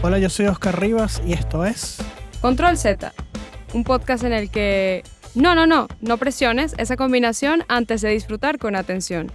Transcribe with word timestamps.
Hola, 0.00 0.20
yo 0.20 0.30
soy 0.30 0.46
Oscar 0.46 0.80
Rivas 0.80 1.20
y 1.26 1.32
esto 1.32 1.64
es 1.64 1.98
Control 2.40 2.78
Z, 2.78 3.12
un 3.74 3.82
podcast 3.82 4.22
en 4.22 4.32
el 4.32 4.48
que... 4.48 5.02
No, 5.34 5.56
no, 5.56 5.66
no, 5.66 5.88
no 6.00 6.18
presiones 6.18 6.76
esa 6.78 6.96
combinación 6.96 7.64
antes 7.66 8.02
de 8.02 8.10
disfrutar 8.10 8.58
con 8.58 8.76
atención. 8.76 9.32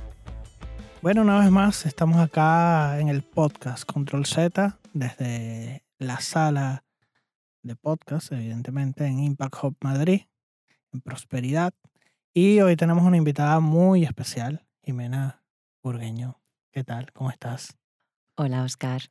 Bueno, 1.02 1.24
una 1.24 1.40
vez 1.40 1.52
más 1.52 1.86
estamos 1.86 2.18
acá 2.18 2.98
en 3.02 3.10
el 3.10 3.24
podcast 3.24 3.84
Control 3.84 4.26
Z 4.26 4.80
desde 4.94 5.84
la 6.00 6.22
sala 6.22 6.86
de 7.62 7.76
podcast, 7.76 8.32
evidentemente 8.32 9.06
en 9.06 9.20
Impact 9.20 9.56
Hub 9.62 9.76
Madrid, 9.82 10.22
en 10.94 11.02
Prosperidad. 11.02 11.74
Y 12.34 12.62
hoy 12.62 12.78
tenemos 12.78 13.04
una 13.04 13.18
invitada 13.18 13.60
muy 13.60 14.06
especial, 14.06 14.66
Jimena 14.82 15.44
Burgueño. 15.84 16.42
¿Qué 16.72 16.86
tal? 16.86 17.12
¿Cómo 17.12 17.30
estás? 17.32 17.78
Hola, 18.36 18.64
Oscar. 18.64 19.04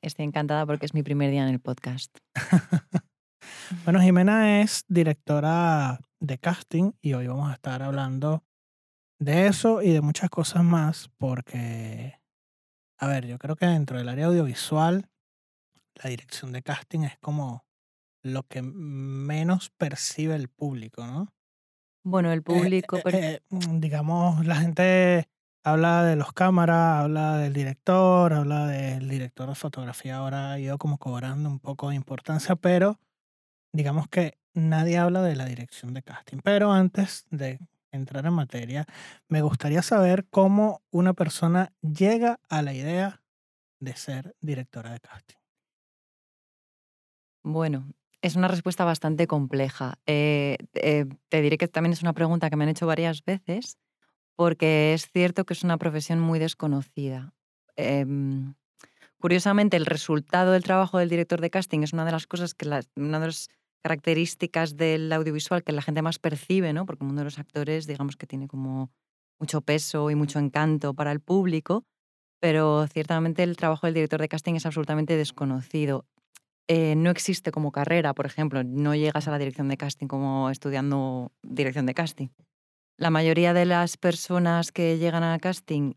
Estoy 0.00 0.24
encantada 0.24 0.64
porque 0.66 0.86
es 0.86 0.94
mi 0.94 1.02
primer 1.02 1.30
día 1.30 1.42
en 1.42 1.50
el 1.50 1.60
podcast. 1.60 2.16
bueno, 3.84 4.00
Jimena 4.00 4.62
es 4.62 4.84
directora 4.88 6.00
de 6.20 6.38
casting 6.38 6.92
y 7.02 7.12
hoy 7.12 7.26
vamos 7.26 7.50
a 7.50 7.54
estar 7.54 7.82
hablando 7.82 8.44
de 9.18 9.46
eso 9.48 9.82
y 9.82 9.92
de 9.92 10.00
muchas 10.00 10.30
cosas 10.30 10.64
más 10.64 11.10
porque, 11.18 12.20
a 12.98 13.06
ver, 13.06 13.26
yo 13.26 13.38
creo 13.38 13.56
que 13.56 13.66
dentro 13.66 13.98
del 13.98 14.08
área 14.08 14.26
audiovisual, 14.26 15.10
la 16.02 16.08
dirección 16.08 16.52
de 16.52 16.62
casting 16.62 17.00
es 17.00 17.18
como 17.18 17.66
lo 18.22 18.44
que 18.44 18.62
menos 18.62 19.70
percibe 19.70 20.36
el 20.36 20.48
público, 20.48 21.06
¿no? 21.06 21.28
Bueno, 22.02 22.32
el 22.32 22.38
Eh, 22.38 22.42
público... 22.42 22.96
eh, 22.96 23.02
eh, 23.12 23.40
mm, 23.50 23.80
digamos, 23.80 24.46
la 24.46 24.56
gente 24.56 25.28
habla 25.62 26.04
de 26.04 26.16
los 26.16 26.32
cámaras, 26.32 27.02
habla 27.02 27.36
del 27.38 27.52
director, 27.52 28.32
habla 28.32 28.66
del 28.66 29.08
director 29.08 29.48
de 29.48 29.54
fotografía. 29.54 30.16
Ahora 30.16 30.52
ha 30.52 30.58
ido 30.58 30.78
como 30.78 30.98
cobrando 30.98 31.48
un 31.48 31.58
poco 31.58 31.90
de 31.90 31.96
importancia, 31.96 32.56
pero 32.56 32.98
digamos 33.72 34.08
que 34.08 34.38
nadie 34.54 34.98
habla 34.98 35.22
de 35.22 35.36
la 35.36 35.44
dirección 35.44 35.94
de 35.94 36.02
casting. 36.02 36.38
Pero 36.42 36.72
antes 36.72 37.26
de 37.30 37.58
entrar 37.92 38.26
en 38.26 38.34
materia, 38.34 38.86
me 39.28 39.42
gustaría 39.42 39.82
saber 39.82 40.26
cómo 40.30 40.82
una 40.90 41.12
persona 41.12 41.72
llega 41.80 42.40
a 42.48 42.62
la 42.62 42.72
idea 42.72 43.22
de 43.80 43.96
ser 43.96 44.36
directora 44.40 44.92
de 44.92 45.00
casting. 45.00 45.36
Bueno, 47.42 47.90
es 48.22 48.36
una 48.36 48.48
respuesta 48.48 48.84
bastante 48.84 49.26
compleja. 49.26 49.98
Eh, 50.06 50.58
eh, 50.74 51.06
te 51.28 51.40
diré 51.40 51.56
que 51.56 51.68
también 51.68 51.92
es 51.92 52.02
una 52.02 52.12
pregunta 52.12 52.50
que 52.50 52.56
me 52.56 52.64
han 52.64 52.70
hecho 52.70 52.86
varias 52.86 53.24
veces 53.24 53.78
porque 54.40 54.94
es 54.94 55.06
cierto 55.12 55.44
que 55.44 55.52
es 55.52 55.64
una 55.64 55.76
profesión 55.76 56.18
muy 56.18 56.38
desconocida. 56.38 57.34
Em, 57.76 58.54
curiosamente, 59.20 59.76
el 59.76 59.84
resultado 59.86 60.52
del 60.52 60.64
trabajo 60.64 60.98
del 60.98 61.10
director 61.10 61.42
de 61.42 61.50
casting 61.50 61.80
es 61.82 61.92
una 61.92 62.06
de 62.06 62.12
las 62.12 62.26
cosas 62.26 62.54
que 62.54 62.64
la- 62.64 62.82
una 62.96 63.20
de 63.20 63.26
las 63.26 63.50
características 63.84 64.78
del 64.78 65.12
audiovisual 65.12 65.62
que 65.62 65.72
la 65.72 65.82
gente 65.82 66.02
más 66.02 66.18
percibe, 66.18 66.72
¿no? 66.72 66.86
Porque 66.86 67.04
el 67.04 67.08
mundo 67.08 67.20
de 67.20 67.26
los 67.26 67.38
actores, 67.38 67.86
digamos 67.86 68.16
que 68.16 68.26
tiene 68.26 68.48
como 68.48 68.90
mucho 69.38 69.60
peso 69.60 70.10
y 70.10 70.14
mucho 70.14 70.38
encanto 70.38 70.94
para 70.94 71.12
el 71.12 71.20
público, 71.20 71.84
pero 72.40 72.86
ciertamente 72.88 73.42
el 73.42 73.56
trabajo 73.58 73.86
del 73.86 73.94
director 73.94 74.20
de 74.20 74.28
casting 74.28 74.54
es 74.54 74.66
absolutamente 74.66 75.16
desconocido. 75.16 76.06
Eh, 76.68 76.96
no 76.96 77.10
existe 77.10 77.52
como 77.52 77.72
carrera, 77.72 78.14
por 78.14 78.26
ejemplo, 78.26 78.64
no 78.64 78.94
llegas 78.94 79.28
a 79.28 79.32
la 79.32 79.38
dirección 79.38 79.68
de 79.68 79.76
casting 79.78 80.08
como 80.08 80.50
estudiando 80.50 81.32
dirección 81.42 81.86
de 81.86 81.94
casting. 81.94 82.28
La 83.00 83.08
mayoría 83.08 83.54
de 83.54 83.64
las 83.64 83.96
personas 83.96 84.72
que 84.72 84.98
llegan 84.98 85.22
a 85.22 85.38
casting, 85.38 85.94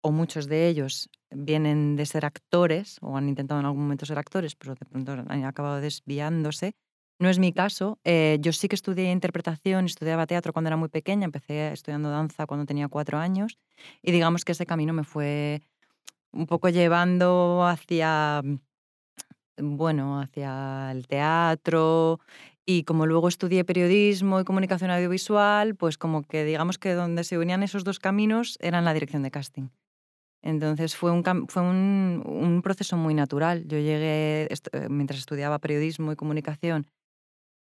o 0.00 0.12
muchos 0.12 0.46
de 0.46 0.68
ellos, 0.68 1.10
vienen 1.32 1.96
de 1.96 2.06
ser 2.06 2.24
actores 2.24 2.98
o 3.00 3.16
han 3.16 3.28
intentado 3.28 3.58
en 3.58 3.66
algún 3.66 3.82
momento 3.82 4.06
ser 4.06 4.16
actores, 4.16 4.54
pero 4.54 4.76
de 4.76 4.86
pronto 4.86 5.10
han 5.10 5.44
acabado 5.44 5.80
desviándose. 5.80 6.76
No 7.18 7.28
es 7.30 7.40
mi 7.40 7.52
caso. 7.52 7.98
Eh, 8.04 8.38
yo 8.40 8.52
sí 8.52 8.68
que 8.68 8.76
estudié 8.76 9.10
interpretación, 9.10 9.86
estudiaba 9.86 10.28
teatro 10.28 10.52
cuando 10.52 10.68
era 10.68 10.76
muy 10.76 10.88
pequeña, 10.88 11.24
empecé 11.24 11.72
estudiando 11.72 12.10
danza 12.10 12.46
cuando 12.46 12.64
tenía 12.64 12.86
cuatro 12.86 13.18
años 13.18 13.58
y 14.00 14.12
digamos 14.12 14.44
que 14.44 14.52
ese 14.52 14.66
camino 14.66 14.92
me 14.92 15.02
fue 15.02 15.62
un 16.30 16.46
poco 16.46 16.68
llevando 16.68 17.66
hacia, 17.66 18.40
bueno, 19.56 20.20
hacia 20.20 20.92
el 20.92 21.08
teatro 21.08 22.20
y 22.66 22.84
como 22.84 23.06
luego 23.06 23.28
estudié 23.28 23.64
periodismo 23.64 24.40
y 24.40 24.44
comunicación 24.44 24.90
audiovisual, 24.90 25.74
pues 25.74 25.98
como 25.98 26.22
que 26.22 26.44
digamos 26.44 26.78
que 26.78 26.94
donde 26.94 27.24
se 27.24 27.38
unían 27.38 27.62
esos 27.62 27.84
dos 27.84 27.98
caminos 27.98 28.58
era 28.60 28.78
en 28.78 28.84
la 28.84 28.94
dirección 28.94 29.22
de 29.22 29.30
casting. 29.30 29.68
Entonces 30.42 30.96
fue 30.96 31.10
un, 31.10 31.22
fue 31.48 31.62
un, 31.62 32.22
un 32.24 32.62
proceso 32.62 32.96
muy 32.96 33.14
natural. 33.14 33.66
Yo 33.66 33.78
llegué, 33.78 34.48
eh, 34.50 34.88
mientras 34.88 35.18
estudiaba 35.20 35.58
periodismo 35.58 36.12
y 36.12 36.16
comunicación, 36.16 36.86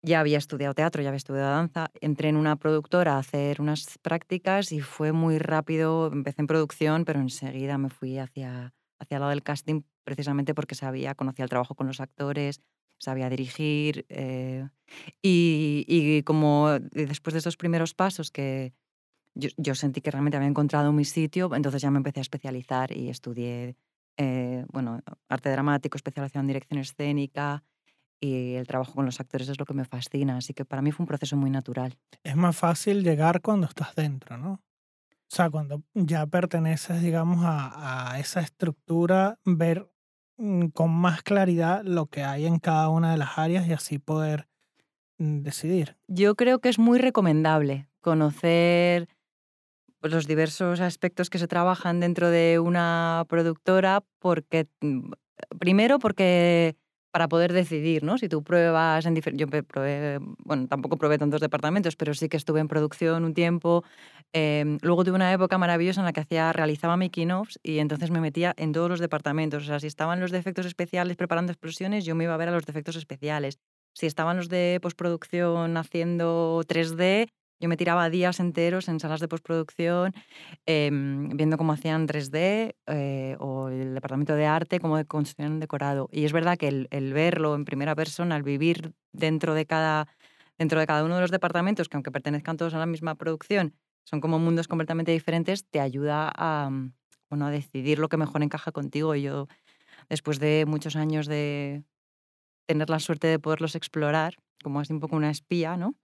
ya 0.04 0.20
había 0.20 0.38
estudiado 0.38 0.74
teatro, 0.74 1.02
ya 1.02 1.10
había 1.10 1.18
estudiado 1.18 1.50
danza, 1.50 1.92
entré 2.02 2.30
en 2.30 2.38
una 2.38 2.56
productora 2.56 3.16
a 3.16 3.20
hacer 3.20 3.62
unas 3.62 3.98
prácticas 4.02 4.72
y 4.72 4.80
fue 4.80 5.12
muy 5.12 5.38
rápido, 5.38 6.12
empecé 6.12 6.42
en 6.42 6.48
producción, 6.48 7.06
pero 7.06 7.20
enseguida 7.20 7.78
me 7.78 7.90
fui 7.90 8.18
hacia, 8.18 8.74
hacia 9.00 9.16
el 9.16 9.22
lado 9.22 9.32
del 9.32 9.44
casting 9.44 9.82
precisamente 10.04 10.54
porque 10.54 10.76
sabía, 10.76 11.16
conocía 11.16 11.44
el 11.44 11.50
trabajo 11.50 11.76
con 11.76 11.88
los 11.88 12.00
actores, 12.00 12.62
sabía 12.98 13.30
dirigir 13.30 14.06
eh, 14.10 14.68
y, 15.22 16.24
como 16.24 16.80
después 16.80 17.34
de 17.34 17.40
esos 17.40 17.58
primeros 17.58 17.94
pasos 17.94 18.32
que 18.32 18.74
yo, 19.36 19.76
sentí 19.76 20.02
que 20.02 20.12
realmente 20.12 20.38
había 20.38 20.50
encontrado 20.50 20.92
mi 20.92 21.06
sitio, 21.06 21.54
entonces 21.54 21.82
ya 21.82 21.92
me 21.92 21.98
empecé 21.98 22.20
a 22.20 22.22
especializar 22.22 22.96
y 22.96 23.10
estudié 23.10 23.76
eh, 24.18 24.66
bueno, 24.72 25.00
arte 25.30 25.52
dramático, 25.52 25.96
especialización 25.96 26.46
en 26.46 26.48
dirección 26.48 26.80
escénica 26.80 27.64
y 28.20 28.56
el 28.56 28.66
trabajo 28.66 28.94
con 28.94 29.06
los 29.06 29.20
actores 29.20 29.48
es 29.50 29.60
lo 29.60 29.66
que 29.66 29.76
me 29.76 29.86
fascina, 29.86 30.38
así 30.38 30.54
que 30.54 30.66
para 30.66 30.82
mí 30.82 30.92
fue 30.92 31.04
un 31.04 31.08
proceso 31.08 31.38
muy 31.38 31.52
natural. 31.52 31.98
Es 32.24 32.36
más 32.36 32.58
fácil 32.58 33.04
llegar 33.04 33.42
cuando 33.42 33.68
estás 33.68 33.94
dentro, 33.94 34.38
¿no? 34.38 34.62
O 35.30 35.36
sea, 35.36 35.50
cuando 35.50 35.84
ya 35.94 36.26
perteneces, 36.26 37.02
digamos, 37.02 37.40
a, 37.44 38.18
esa 38.20 38.40
estructura, 38.40 39.40
ver 39.44 39.92
con 40.74 40.92
más 40.92 41.24
claridad 41.24 41.84
lo 41.84 42.06
que 42.06 42.24
hay 42.24 42.46
en 42.46 42.60
cada 42.60 42.90
una 42.90 43.12
de 43.12 43.18
las 43.18 43.38
áreas 43.38 43.68
y 43.68 43.74
así 43.74 44.00
poder 44.00 44.48
mm, 45.18 45.42
decidir. 45.42 45.98
Yo 46.08 46.36
creo 46.36 46.60
que 46.60 46.70
es 46.70 46.80
muy 46.80 47.00
recomendable 47.00 47.90
conocer 48.02 49.08
los 50.02 50.28
diversos 50.28 50.80
aspectos 50.80 51.30
que 51.30 51.40
se 51.40 51.48
trabajan 51.48 52.00
dentro 52.00 52.30
de 52.30 52.60
una 52.60 53.26
productora, 53.28 54.04
porque 54.20 54.68
mm, 54.82 55.12
primero 55.60 56.00
porque 56.00 56.76
para 57.18 57.30
poder 57.30 57.52
decidir, 57.52 58.04
¿no? 58.04 58.20
Si 58.20 58.30
tú 58.30 58.44
pruebas 58.44 59.04
en. 59.08 59.16
Yo 59.16 59.48
probé, 59.48 60.20
bueno, 60.46 60.68
tampoco 60.68 60.98
probé 60.98 61.18
tantos 61.18 61.42
departamentos, 61.42 61.96
pero 61.96 62.14
sí 62.14 62.30
que 62.30 62.38
estuve 62.38 62.60
en 62.60 62.68
producción 62.68 63.24
un 63.24 63.34
tiempo. 63.34 63.84
Em, 64.34 64.78
luego 64.84 65.04
tuve 65.04 65.16
una 65.16 65.34
época 65.34 65.58
maravillosa 65.58 66.02
en 66.02 66.06
la 66.06 66.14
que 66.14 66.20
hacía, 66.20 66.54
realizaba 66.54 66.96
making-offs 66.96 67.58
y 67.64 67.80
entonces 67.80 68.12
me 68.12 68.22
metía 68.22 68.54
en 68.56 68.72
todos 68.72 68.88
los 68.88 69.00
departamentos. 69.00 69.64
O 69.64 69.66
sea, 69.66 69.80
si 69.80 69.88
estaban 69.88 70.20
los 70.20 70.30
defectos 70.30 70.68
especiales 70.68 71.18
preparando 71.18 71.52
explosiones, 71.52 72.06
yo 72.06 72.14
me 72.14 72.26
iba 72.26 72.36
a 72.36 72.38
ver 72.38 72.50
a 72.50 72.52
los 72.52 72.68
defectos 72.68 72.96
especiales. 72.96 73.58
Si 73.96 74.06
estaban 74.06 74.38
los 74.38 74.48
de 74.48 74.78
postproducción 74.80 75.76
haciendo 75.76 76.62
3D, 76.68 77.30
yo 77.60 77.70
me 77.70 77.78
tiraba 77.78 78.10
días 78.10 78.40
enteros 78.40 78.88
en 78.88 79.00
salas 79.00 79.20
de 79.20 79.28
postproducción 79.28 80.14
em, 80.66 81.30
viendo 81.30 81.58
cómo 81.58 81.74
hacían 81.74 82.08
3D 82.08 82.76
eh, 82.86 83.36
o 83.40 83.70
el 83.70 83.96
departamento 83.96 84.36
de 84.36 84.46
arte, 84.46 84.80
cómo 84.80 85.04
construían 85.06 85.60
decorado. 85.60 86.08
Y 86.12 86.26
es 86.26 86.34
verdad 86.34 86.58
que 86.58 86.88
el, 86.90 87.14
verlo 87.14 87.56
en 87.56 87.66
primera 87.66 87.96
persona, 87.96 88.36
el 88.36 88.44
vivir 88.44 88.94
dentro 89.12 89.54
de, 89.56 89.66
cada, 89.66 90.08
dentro 90.58 90.80
de 90.80 90.86
cada 90.86 91.04
uno 91.04 91.16
de 91.16 91.22
los 91.22 91.32
departamentos, 91.32 91.90
que 91.90 91.98
aunque 91.98 92.12
pertenezcan 92.12 92.58
todos 92.58 92.74
a 92.76 92.80
la 92.80 92.86
misma 92.86 93.16
producción, 93.16 93.74
son 94.04 94.22
como 94.22 94.40
mundos 94.40 94.68
completamente 94.68 95.12
diferentes, 95.12 95.66
te 95.68 95.80
ayuda 95.80 96.32
a, 96.34 96.70
bueno, 97.30 97.48
a 97.48 97.52
decidir 97.52 98.00
lo 98.00 98.08
que 98.08 98.18
mejor 98.18 98.44
encaja 98.44 98.72
contigo. 98.72 99.16
Y 99.16 99.24
yo, 99.24 99.48
después 100.10 100.40
de 100.40 100.66
muchos 100.68 100.96
años 100.96 101.26
de 101.26 101.84
tener 102.68 102.90
la 102.90 103.00
suerte 103.00 103.28
de 103.28 103.40
poderlos 103.40 103.76
explorar, 103.76 104.36
como 104.64 104.80
así 104.80 104.94
un 104.94 105.00
poco 105.00 105.16
una 105.16 105.32
espía, 105.32 105.76
¿no? 105.76 105.96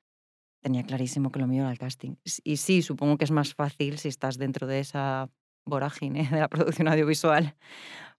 Tenía 0.64 0.84
clarísimo 0.84 1.32
que 1.32 1.40
lo 1.40 1.48
mío 1.48 1.64
era 1.64 1.72
el 1.72 1.78
casting. 1.78 2.16
Y 2.44 2.58
sí, 2.58 2.82
supongo 2.82 3.18
que 3.18 3.26
es 3.26 3.32
más 3.32 3.54
fácil 3.54 4.00
si 4.00 4.08
estás 4.08 4.38
dentro 4.38 4.66
de 4.66 4.80
esa 4.80 5.30
vorágine 5.66 6.28
de 6.32 6.40
la 6.40 6.48
producción 6.48 6.88
audiovisual. 6.88 7.56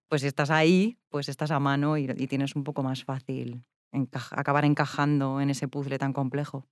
Pues 0.09 0.21
si 0.21 0.29
estás 0.29 0.51
ahí, 0.51 0.99
pues 1.09 1.29
estás 1.29 1.51
a 1.51 1.59
mano 1.59 1.97
y, 1.97 2.07
tienes 2.29 2.55
un 2.55 2.63
poco 2.63 2.83
más 2.83 3.03
fácil 3.05 3.65
acabar 4.33 4.65
encajando 4.65 5.41
en 5.41 5.51
ese 5.51 5.69
puzzle 5.69 5.99
tan 5.99 6.13
complejo. 6.13 6.67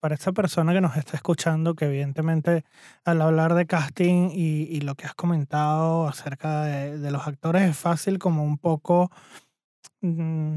Para 0.00 0.16
esta 0.16 0.32
persona 0.32 0.74
que 0.74 0.80
nos 0.80 0.96
está 0.96 1.16
escuchando, 1.16 1.74
que 1.74 1.86
evidentemente 1.86 2.64
al 3.04 3.22
hablar 3.22 3.54
de 3.54 3.66
casting 3.66 4.30
y, 4.32 4.80
lo 4.82 4.96
que 4.96 5.06
has 5.06 5.14
comentado 5.14 6.06
acerca 6.06 6.64
de, 6.64 7.10
los 7.10 7.26
actores 7.26 7.62
es 7.70 7.76
fácil 7.76 8.18
como 8.18 8.44
un 8.44 8.58
poco 8.58 9.10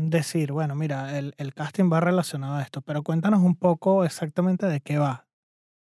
decir, 0.09 0.51
bueno, 0.51 0.75
mira, 0.75 1.17
el, 1.17 1.33
el 1.37 1.53
casting 1.53 1.89
va 1.91 1.99
relacionado 2.01 2.55
a 2.55 2.61
esto, 2.61 2.81
pero 2.81 3.01
cuéntanos 3.03 3.41
un 3.41 3.55
poco 3.55 4.03
exactamente 4.03 4.65
de 4.65 4.81
qué 4.81 4.97
va 4.97 5.25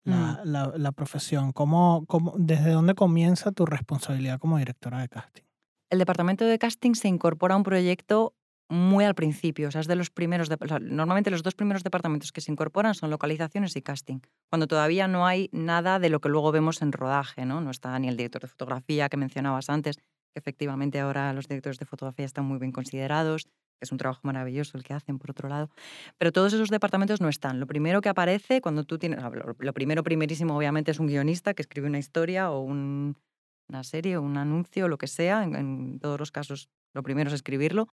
la, 0.03 0.41
la- 0.45 0.73
la 0.77 0.91
profesión, 0.91 1.51
cómo, 1.51 2.05
cómo, 2.07 2.35
desde 2.37 2.69
dónde 2.71 2.93
comienza 2.93 3.51
tu 3.51 3.65
responsabilidad 3.65 4.39
como 4.39 4.59
directora 4.59 4.99
de 4.99 5.09
casting. 5.09 5.43
El 5.89 5.97
departamento 5.99 6.45
de 6.45 6.59
casting 6.59 6.93
se 6.93 7.07
incorpora 7.07 7.55
a 7.55 7.57
un 7.57 7.63
proyecto 7.63 8.35
muy 8.69 9.03
al 9.05 9.13
principio, 9.15 9.67
o 9.67 9.71
sea, 9.71 9.81
es 9.81 9.87
de 9.87 9.95
los 9.95 10.09
primeros, 10.09 10.49
normalmente 10.81 11.29
los 11.31 11.43
dos 11.43 11.53
primeros 11.53 11.83
departamentos 11.83 12.31
que 12.31 12.41
se 12.41 12.51
incorporan 12.51 12.95
son 12.95 13.09
localizaciones 13.11 13.75
y 13.75 13.81
casting, 13.83 14.19
cuando 14.49 14.65
todavía 14.67 15.07
no 15.07 15.25
hay 15.27 15.49
nada 15.51 15.99
de 15.99 16.09
lo 16.09 16.19
que 16.19 16.29
luego 16.29 16.51
vemos 16.51 16.81
en 16.81 16.91
rodaje, 16.91 17.45
¿no? 17.45 17.61
No 17.61 17.69
está 17.69 17.97
ni 17.99 18.07
el 18.07 18.17
director 18.17 18.41
de 18.41 18.47
fotografía 18.47 19.07
que 19.09 19.17
mencionabas 19.17 19.69
antes, 19.69 19.97
efectivamente 20.35 20.99
ahora 20.99 21.33
los 21.33 21.47
directores 21.47 21.79
de 21.79 21.85
fotografía 21.85 22.25
están 22.25 22.45
muy 22.45 22.59
bien 22.59 22.71
considerados, 22.71 23.47
es 23.81 23.91
un 23.91 23.97
trabajo 23.97 24.21
maravilloso 24.23 24.77
el 24.77 24.83
que 24.83 24.93
hacen, 24.93 25.17
por 25.17 25.31
otro 25.31 25.49
lado, 25.49 25.69
pero 26.17 26.31
todos 26.31 26.53
esos 26.53 26.69
departamentos 26.69 27.19
no 27.19 27.29
están. 27.29 27.59
Lo 27.59 27.67
primero 27.67 28.01
que 28.01 28.09
aparece 28.09 28.61
cuando 28.61 28.83
tú 28.83 28.97
tienes, 28.97 29.19
lo 29.59 29.73
primero 29.73 30.03
primerísimo 30.03 30.55
obviamente 30.55 30.91
es 30.91 30.99
un 30.99 31.07
guionista 31.07 31.53
que 31.53 31.61
escribe 31.61 31.87
una 31.87 31.99
historia 31.99 32.51
o 32.51 32.61
una 32.61 33.83
serie 33.83 34.17
o 34.17 34.21
un 34.21 34.37
anuncio, 34.37 34.87
lo 34.87 34.97
que 34.97 35.07
sea, 35.07 35.43
en 35.43 35.99
todos 35.99 36.19
los 36.19 36.31
casos 36.31 36.69
lo 36.93 37.03
primero 37.03 37.27
es 37.29 37.33
escribirlo 37.33 37.89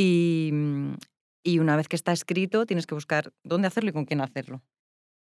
Mm, 0.00 0.94
y, 1.44 1.58
una 1.58 1.76
vez 1.76 1.88
que 1.88 1.96
está 1.96 2.12
escrito, 2.12 2.66
tienes 2.66 2.86
que 2.86 2.94
buscar 2.94 3.32
dónde 3.44 3.68
hacerlo 3.68 3.90
y 3.90 3.92
con 3.92 4.04
quién 4.04 4.20
hacerlo. 4.20 4.62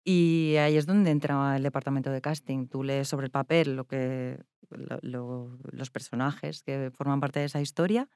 Y 0.05 0.56
ahí 0.59 0.77
es 0.77 0.87
donde 0.87 1.11
entra 1.11 1.56
el 1.56 1.62
departamento 1.62 2.11
de 2.11 2.21
casting. 2.21 2.67
Tú 2.69 2.83
lees 2.83 3.09
sobre 3.09 3.27
el 3.27 3.31
papel 3.31 3.77
lo 3.77 3.87
que, 3.87 4.41
los 4.70 5.91
personajes 5.91 6.62
que 6.62 6.91
forman 6.93 7.20
parte 7.20 7.41
de 7.41 7.47
esa 7.47 7.61
historia 7.61 8.09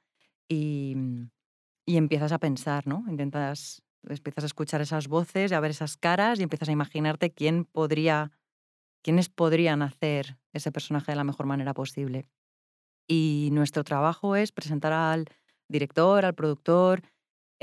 y, 0.49 0.95
mm, 0.97 1.31
y, 1.87 1.97
empiezas 1.97 2.33
a 2.33 2.39
pensar, 2.39 2.87
¿no? 2.87 3.05
Intentas, 3.09 3.83
empiezas 4.09 4.45
a 4.45 4.47
escuchar 4.47 4.81
esas 4.81 5.09
voces, 5.09 5.53
a 5.53 5.61
ver 5.61 5.71
esas 5.71 5.97
caras 5.97 6.39
y 6.39 6.43
empiezas 6.43 6.69
a 6.69 6.73
imaginarte 6.73 7.33
quién 7.33 7.65
podría, 7.65 8.33
quiénes 9.03 9.29
podrían 9.29 9.83
hacer 9.83 10.39
ese 10.53 10.73
personaje 10.73 11.13
de 11.13 11.17
la 11.17 11.25
mejor 11.25 11.47
manera 11.47 11.75
posible. 11.75 12.29
Y 13.09 13.51
nuestro 13.53 13.85
trabajo 13.85 14.37
es 14.37 14.53
presentar 14.53 14.93
al, 14.93 15.27
director, 15.69 16.25
al 16.25 16.35
productor, 16.35 17.03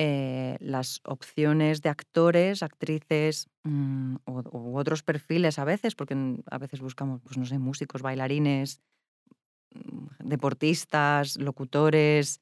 eh, 0.01 0.55
las 0.61 1.01
opciones 1.03 1.81
de 1.81 1.89
actores, 1.89 2.63
actrices 2.63 3.49
mm, 3.65 4.15
u 4.25 4.77
otros 4.77 5.03
perfiles 5.03 5.59
a 5.59 5.65
veces, 5.65 5.93
porque 5.93 6.15
a 6.49 6.57
veces 6.57 6.79
buscamos, 6.79 7.19
pues 7.21 7.37
no 7.37 7.45
sé, 7.45 7.59
músicos, 7.59 8.01
bailarines, 8.01 8.79
mm, 9.75 10.07
deportistas, 10.23 11.35
locutores. 11.35 12.39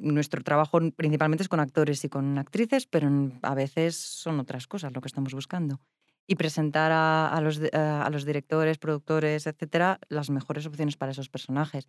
Nuestro 0.00 0.44
trabajo 0.44 0.78
principalmente 0.94 1.42
es 1.42 1.48
con 1.48 1.58
actores 1.58 2.04
y 2.04 2.08
con 2.08 2.38
actrices, 2.38 2.86
pero 2.86 3.08
a 3.42 3.54
veces 3.56 3.96
son 3.96 4.38
otras 4.38 4.68
cosas 4.68 4.92
lo 4.92 5.00
que 5.00 5.08
estamos 5.08 5.34
buscando. 5.34 5.80
Y 6.28 6.36
presentar 6.36 6.92
a, 6.92 7.40
los, 7.40 7.60
a 7.72 8.08
los 8.10 8.24
directores, 8.24 8.78
productores, 8.78 9.48
etcétera, 9.48 9.98
las 10.08 10.30
mejores 10.30 10.64
opciones 10.64 10.96
para 10.96 11.10
esos 11.10 11.28
personajes. 11.28 11.88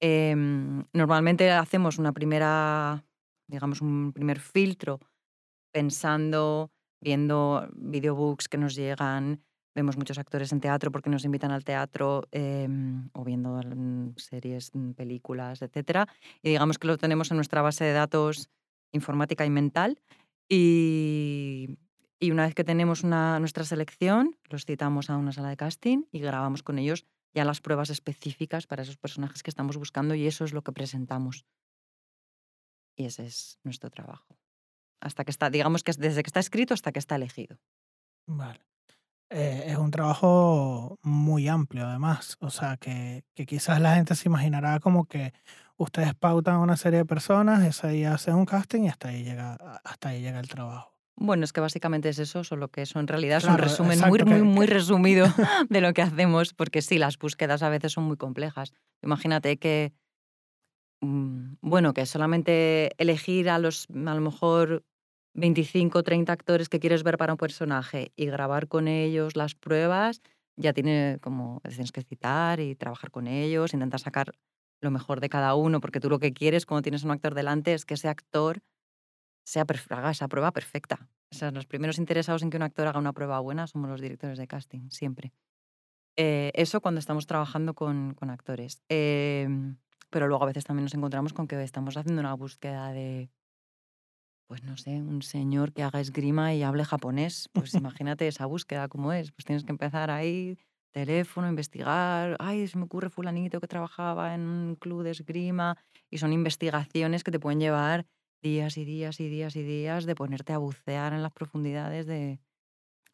Em, 0.00 0.84
normalmente 0.92 1.50
hacemos 1.50 1.98
una 1.98 2.12
primera, 2.12 3.04
digamos, 3.48 3.80
un 3.80 4.12
primer 4.12 4.38
filtro 4.38 5.00
pensando, 5.72 6.70
viendo 7.00 7.68
videobooks 7.74 8.48
que 8.48 8.58
nos 8.58 8.74
llegan, 8.74 9.42
vemos 9.74 9.96
muchos 9.96 10.18
actores 10.18 10.52
en 10.52 10.60
teatro 10.60 10.90
porque 10.90 11.10
nos 11.10 11.24
invitan 11.24 11.50
al 11.50 11.64
teatro 11.64 12.22
em, 12.32 13.10
o 13.12 13.24
viendo 13.24 13.60
series, 14.16 14.70
mm, 14.74 14.92
películas, 14.92 15.62
etc. 15.62 16.08
Y 16.42 16.50
digamos 16.50 16.78
que 16.78 16.86
lo 16.86 16.98
tenemos 16.98 17.30
en 17.30 17.36
nuestra 17.36 17.62
base 17.62 17.84
de 17.84 17.92
datos 17.92 18.50
informática 18.92 19.44
y 19.44 19.50
mental. 19.50 20.00
Y, 20.48 21.78
y 22.18 22.30
una 22.30 22.44
vez 22.44 22.54
que 22.54 22.64
tenemos 22.64 23.04
una, 23.04 23.38
nuestra 23.38 23.64
selección, 23.64 24.36
los 24.48 24.64
citamos 24.64 25.10
a 25.10 25.16
una 25.16 25.32
sala 25.32 25.50
de 25.50 25.56
casting 25.56 26.04
y 26.10 26.20
grabamos 26.20 26.62
con 26.62 26.78
ellos 26.78 27.04
ya 27.34 27.44
las 27.44 27.60
pruebas 27.60 27.90
específicas 27.90 28.66
para 28.66 28.82
esos 28.82 28.96
personajes 28.96 29.42
que 29.42 29.50
estamos 29.50 29.76
buscando 29.76 30.14
y 30.14 30.26
eso 30.26 30.44
es 30.44 30.52
lo 30.52 30.62
que 30.62 30.72
presentamos. 30.72 31.44
Y 32.98 33.06
ese 33.06 33.26
es 33.26 33.58
nuestro 33.62 33.90
trabajo. 33.90 34.36
Hasta 35.00 35.24
que 35.24 35.30
está, 35.30 35.50
digamos 35.50 35.84
que 35.84 35.92
desde 35.96 36.22
que 36.22 36.28
está 36.28 36.40
escrito 36.40 36.74
hasta 36.74 36.90
que 36.90 36.98
está 36.98 37.14
elegido. 37.14 37.56
Vale. 38.26 38.60
Eh, 39.30 39.64
es 39.66 39.76
un 39.76 39.92
trabajo 39.92 40.98
muy 41.02 41.46
amplio, 41.46 41.86
además. 41.86 42.36
O 42.40 42.50
sea, 42.50 42.76
que, 42.76 43.24
que, 43.34 43.46
quizás 43.46 43.80
la 43.80 43.94
gente 43.94 44.16
se 44.16 44.28
imaginará 44.28 44.80
como 44.80 45.06
que 45.06 45.32
ustedes 45.76 46.14
pautan 46.14 46.56
a 46.56 46.58
una 46.58 46.76
serie 46.76 46.98
de 46.98 47.04
personas, 47.04 47.62
esa 47.64 47.88
ahí 47.88 48.04
hacen 48.04 48.34
un 48.34 48.46
casting 48.46 48.82
y 48.82 48.88
hasta 48.88 49.08
ahí 49.08 49.22
llega, 49.22 49.54
hasta 49.84 50.08
ahí 50.08 50.20
llega 50.20 50.40
el 50.40 50.48
trabajo. 50.48 50.98
Bueno, 51.14 51.44
es 51.44 51.52
que 51.52 51.60
básicamente 51.60 52.08
es 52.08 52.18
eso, 52.18 52.44
solo 52.44 52.68
que 52.68 52.82
eso 52.82 53.00
en 53.00 53.08
realidad 53.08 53.38
es 53.38 53.44
un 53.44 53.58
resumen 53.58 54.00
muy, 54.06 54.20
muy, 54.24 54.42
muy 54.42 54.66
resumido 54.66 55.26
de 55.68 55.80
lo 55.80 55.92
que 55.92 56.02
hacemos, 56.02 56.54
porque 56.54 56.80
sí, 56.80 56.96
las 56.96 57.18
búsquedas 57.18 57.62
a 57.62 57.68
veces 57.68 57.92
son 57.92 58.04
muy 58.04 58.16
complejas. 58.16 58.72
Imagínate 59.02 59.56
que, 59.56 59.92
bueno, 61.00 61.94
que 61.94 62.06
solamente 62.06 62.92
elegir 62.98 63.50
a 63.50 63.58
los, 63.58 63.86
a 63.90 64.14
lo 64.14 64.20
mejor, 64.20 64.84
25 65.34 65.98
o 66.00 66.02
30 66.02 66.32
actores 66.32 66.68
que 66.68 66.80
quieres 66.80 67.02
ver 67.04 67.16
para 67.16 67.32
un 67.32 67.38
personaje 67.38 68.12
y 68.16 68.26
grabar 68.26 68.68
con 68.68 68.88
ellos 68.88 69.36
las 69.36 69.54
pruebas, 69.54 70.20
ya 70.56 70.72
tiene 70.72 71.18
como, 71.20 71.60
tienes 71.68 71.92
que 71.92 72.02
citar 72.02 72.60
y 72.60 72.74
trabajar 72.74 73.10
con 73.10 73.26
ellos, 73.26 73.72
intentar 73.74 74.00
sacar 74.00 74.32
lo 74.80 74.90
mejor 74.90 75.20
de 75.20 75.28
cada 75.28 75.54
uno, 75.54 75.80
porque 75.80 76.00
tú 76.00 76.10
lo 76.10 76.18
que 76.18 76.32
quieres 76.32 76.66
cuando 76.66 76.82
tienes 76.82 77.04
un 77.04 77.10
actor 77.10 77.34
delante 77.34 77.74
es 77.74 77.84
que 77.84 77.94
ese 77.94 78.08
actor 78.08 78.60
sea 79.44 79.64
haga 79.90 80.10
esa 80.10 80.28
prueba 80.28 80.52
perfecta. 80.52 81.08
O 81.32 81.34
sea, 81.34 81.50
los 81.50 81.66
primeros 81.66 81.98
interesados 81.98 82.42
en 82.42 82.50
que 82.50 82.56
un 82.56 82.62
actor 82.62 82.86
haga 82.86 82.98
una 82.98 83.12
prueba 83.12 83.40
buena 83.40 83.66
somos 83.66 83.88
los 83.88 84.00
directores 84.00 84.38
de 84.38 84.46
casting, 84.46 84.90
siempre. 84.90 85.32
Eh, 86.16 86.50
eso 86.54 86.80
cuando 86.80 86.98
estamos 86.98 87.26
trabajando 87.26 87.74
con, 87.74 88.14
con 88.14 88.30
actores. 88.30 88.82
Em, 88.88 89.76
pero 90.10 90.28
luego 90.28 90.44
a 90.44 90.46
veces 90.46 90.64
también 90.64 90.84
nos 90.84 90.94
encontramos 90.94 91.32
con 91.32 91.46
que 91.46 91.62
estamos 91.62 91.96
haciendo 91.96 92.20
una 92.20 92.34
búsqueda 92.34 92.92
de, 92.92 93.30
pues 94.48 94.64
no 94.64 94.76
sé, 94.78 95.02
un 95.02 95.20
señor 95.22 95.72
que 95.72 95.82
haga 95.82 96.00
esgrima 96.00 96.54
y 96.54 96.62
hable 96.62 96.84
japonés. 96.84 97.50
Pues 97.52 97.74
imagínate 97.74 98.26
esa 98.26 98.46
búsqueda 98.46 98.88
cómo 98.88 99.12
es. 99.12 99.30
Pues 99.32 99.44
tienes 99.44 99.64
que 99.64 99.72
empezar 99.72 100.10
ahí, 100.10 100.58
teléfono, 100.90 101.48
investigar. 101.48 102.36
Ay, 102.40 102.66
se 102.66 102.78
me 102.78 102.84
ocurre 102.84 103.10
fulanito 103.10 103.60
que 103.60 103.68
trabajaba 103.68 104.34
en 104.34 104.40
un 104.40 104.76
club 104.76 105.02
de 105.02 105.10
esgrima. 105.10 105.76
Y 106.10 106.18
son 106.18 106.32
investigaciones 106.32 107.24
que 107.24 107.30
te 107.30 107.38
pueden 107.38 107.60
llevar 107.60 108.06
días 108.42 108.78
y 108.78 108.84
días 108.84 109.20
y 109.20 109.28
días 109.28 109.54
y 109.56 109.62
días 109.62 110.06
de 110.06 110.14
ponerte 110.14 110.54
a 110.54 110.58
bucear 110.58 111.12
en 111.12 111.22
las 111.22 111.32
profundidades 111.32 112.06
de, 112.06 112.40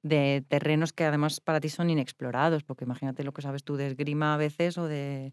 de 0.02 0.44
terrenos 0.48 0.92
que 0.92 1.04
además 1.04 1.40
para 1.40 1.60
ti 1.60 1.68
son 1.68 1.90
inexplorados, 1.90 2.62
porque 2.62 2.84
imagínate 2.84 3.24
lo 3.24 3.32
que 3.32 3.42
sabes 3.42 3.64
tú 3.64 3.76
de 3.76 3.88
esgrima 3.88 4.34
a 4.34 4.36
veces 4.36 4.78
o 4.78 4.86
de, 4.86 5.32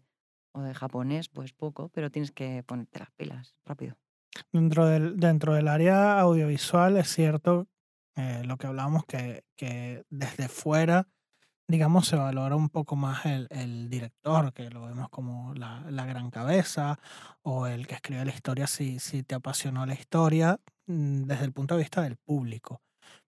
o 0.52 0.62
de 0.62 0.74
japonés, 0.74 1.28
pues 1.28 1.52
poco, 1.52 1.88
pero 1.90 2.10
tienes 2.10 2.32
que 2.32 2.62
ponerte 2.62 2.98
las 2.98 3.10
pilas 3.12 3.54
rápido. 3.64 3.96
Dentro 4.52 4.86
del, 4.86 5.18
dentro 5.18 5.54
del 5.54 5.68
área 5.68 6.18
audiovisual 6.20 6.96
es 6.96 7.08
cierto 7.08 7.68
eh, 8.16 8.42
lo 8.44 8.56
que 8.56 8.66
hablamos, 8.66 9.04
que, 9.04 9.44
que 9.56 10.04
desde 10.10 10.48
fuera 10.48 11.08
digamos, 11.72 12.06
se 12.06 12.16
valora 12.16 12.54
un 12.54 12.68
poco 12.68 12.96
más 12.96 13.24
el, 13.24 13.46
el 13.50 13.88
director, 13.88 14.52
que 14.52 14.68
lo 14.68 14.86
vemos 14.86 15.08
como 15.08 15.54
la, 15.54 15.84
la, 15.90 16.04
gran 16.04 16.30
cabeza, 16.30 16.98
o 17.42 17.66
el 17.66 17.86
que 17.86 17.94
escribe 17.94 18.24
la 18.24 18.32
historia 18.32 18.66
si, 18.66 18.98
si 18.98 19.22
te 19.22 19.34
apasionó 19.34 19.86
la 19.86 19.94
historia, 19.94 20.60
mm, 20.86 21.22
desde 21.22 21.44
el 21.46 21.52
punto 21.52 21.74
de 21.74 21.80
vista 21.80 22.02
del 22.02 22.16
público. 22.18 22.82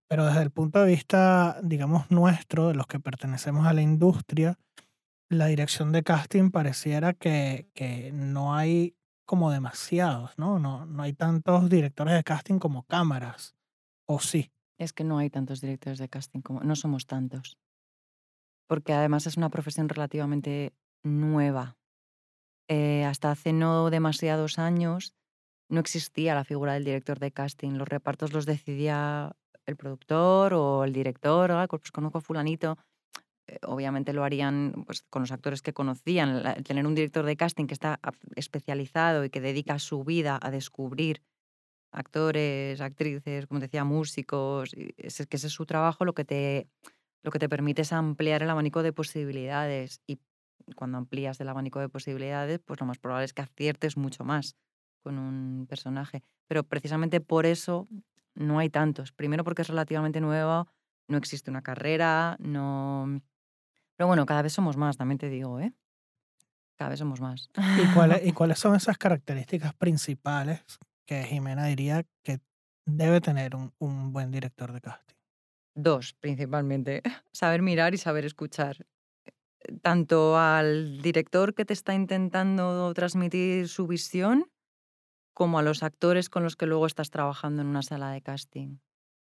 Pero 0.08 0.26
desde 0.26 0.42
el 0.42 0.50
punto 0.50 0.80
de 0.80 0.86
vista, 0.86 1.58
digamos, 1.62 2.10
nuestro, 2.10 2.68
de 2.68 2.74
los 2.74 2.86
que 2.86 3.00
pertenecemos 3.00 3.66
a 3.66 3.72
la 3.72 3.80
industria, 3.80 4.58
la 5.28 5.46
dirección 5.46 5.92
de 5.92 6.02
casting 6.02 6.50
pareciera 6.50 7.12
que, 7.12 7.68
que 7.74 8.12
no 8.12 8.54
hay 8.54 8.96
como 9.26 9.50
demasiados, 9.50 10.32
¿no? 10.38 10.58
¿no? 10.58 10.86
No 10.86 11.02
hay 11.02 11.12
tantos 11.12 11.70
directores 11.70 12.14
de 12.14 12.24
casting 12.24 12.58
como 12.58 12.84
cámaras, 12.84 13.54
¿o 14.06 14.20
sí? 14.20 14.52
Es 14.78 14.92
que 14.92 15.04
no 15.04 15.18
hay 15.18 15.30
tantos 15.30 15.60
directores 15.60 15.98
de 15.98 16.08
casting 16.08 16.40
como, 16.40 16.60
no 16.60 16.76
somos 16.76 17.06
tantos 17.06 17.58
porque 18.66 18.92
además 18.92 19.26
es 19.26 19.36
una 19.36 19.50
profesión 19.50 19.88
relativamente 19.88 20.72
nueva. 21.02 21.76
Eh, 22.68 23.04
hasta 23.04 23.30
hace 23.30 23.52
no 23.52 23.90
demasiados 23.90 24.58
años 24.58 25.14
no 25.68 25.80
existía 25.80 26.34
la 26.34 26.44
figura 26.44 26.74
del 26.74 26.84
director 26.84 27.18
de 27.18 27.30
casting. 27.30 27.72
Los 27.72 27.88
repartos 27.88 28.32
los 28.32 28.46
decidía 28.46 29.36
el 29.66 29.76
productor 29.76 30.54
o 30.54 30.84
el 30.84 30.92
director. 30.92 31.52
Ah, 31.52 31.66
pues 31.68 31.92
conozco 31.92 32.18
a 32.18 32.22
fulanito. 32.22 32.78
Eh, 33.54 33.58
obviamente 33.66 34.12
lo 34.12 34.24
harían 34.24 34.84
pues, 34.86 35.02
con 35.02 35.22
los 35.22 35.32
actores 35.32 35.62
que 35.62 35.72
conocían. 35.72 36.42
tener 36.64 36.86
un 36.86 36.94
director 36.94 37.24
de 37.24 37.36
casting 37.36 37.66
que 37.66 37.74
está 37.74 38.00
especializado 38.36 39.24
y 39.24 39.30
que 39.30 39.40
dedica 39.40 39.78
su 39.78 40.04
vida 40.04 40.38
a 40.40 40.50
descubrir 40.50 41.22
actores, 41.92 42.80
actrices, 42.80 43.46
como 43.46 43.60
decía, 43.60 43.84
músicos, 43.84 44.72
es 44.74 45.26
que 45.26 45.36
ese 45.36 45.46
es 45.46 45.52
su 45.52 45.64
trabajo, 45.64 46.04
lo 46.04 46.12
que 46.12 46.24
te 46.24 46.68
lo 47.22 47.30
que 47.30 47.38
te 47.38 47.48
permite 47.48 47.82
es 47.82 47.92
ampliar 47.92 48.42
el 48.42 48.50
abanico 48.50 48.82
de 48.82 48.92
posibilidades 48.92 50.02
y 50.06 50.18
cuando 50.76 50.98
amplías 50.98 51.40
el 51.40 51.48
abanico 51.48 51.80
de 51.80 51.88
posibilidades, 51.88 52.58
pues 52.58 52.80
lo 52.80 52.86
más 52.86 52.98
probable 52.98 53.24
es 53.24 53.32
que 53.32 53.40
aciertes 53.40 53.96
mucho 53.96 54.24
más 54.24 54.56
con 55.02 55.18
un 55.18 55.66
personaje. 55.66 56.22
Pero 56.48 56.64
precisamente 56.64 57.22
por 57.22 57.46
eso 57.46 57.88
no 58.34 58.58
hay 58.58 58.68
tantos. 58.68 59.12
Primero 59.12 59.42
porque 59.42 59.62
es 59.62 59.68
relativamente 59.68 60.20
nuevo, 60.20 60.66
no 61.08 61.16
existe 61.16 61.50
una 61.50 61.62
carrera, 61.62 62.36
no... 62.40 63.22
Pero 63.96 64.08
bueno, 64.08 64.26
cada 64.26 64.42
vez 64.42 64.52
somos 64.52 64.76
más, 64.76 64.96
también 64.96 65.18
te 65.18 65.28
digo, 65.28 65.60
¿eh? 65.60 65.72
Cada 66.76 66.90
vez 66.90 66.98
somos 66.98 67.20
más. 67.20 67.50
¿Y 67.82 67.94
cuáles, 67.94 68.26
¿Y 68.26 68.32
cuáles 68.32 68.58
son 68.58 68.74
esas 68.74 68.98
características 68.98 69.74
principales 69.74 70.64
que 71.06 71.22
Jimena 71.24 71.66
diría 71.66 72.04
que 72.22 72.40
debe 72.86 73.20
tener 73.20 73.54
un, 73.54 73.72
un 73.78 74.12
buen 74.12 74.30
director 74.30 74.72
de 74.72 74.80
casting? 74.80 75.14
Dos, 75.76 76.14
principalmente. 76.14 77.02
Saber 77.32 77.62
mirar 77.62 77.94
y 77.94 77.98
saber 77.98 78.24
escuchar. 78.24 78.86
Tanto 79.82 80.38
al 80.38 81.00
director 81.00 81.54
que 81.54 81.64
te 81.64 81.72
está 81.72 81.94
intentando 81.94 82.92
transmitir 82.92 83.68
su 83.68 83.86
visión, 83.86 84.50
como 85.34 85.58
a 85.58 85.62
los 85.62 85.82
actores 85.82 86.28
con 86.28 86.44
los 86.44 86.56
que 86.56 86.66
luego 86.66 86.86
estás 86.86 87.10
trabajando 87.10 87.62
en 87.62 87.68
una 87.68 87.82
sala 87.82 88.10
de 88.10 88.20
casting. 88.20 88.78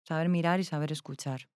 Saber 0.06 0.30
mirar 0.30 0.60
y 0.60 0.64
saber 0.64 0.92
escuchar. 0.92 1.50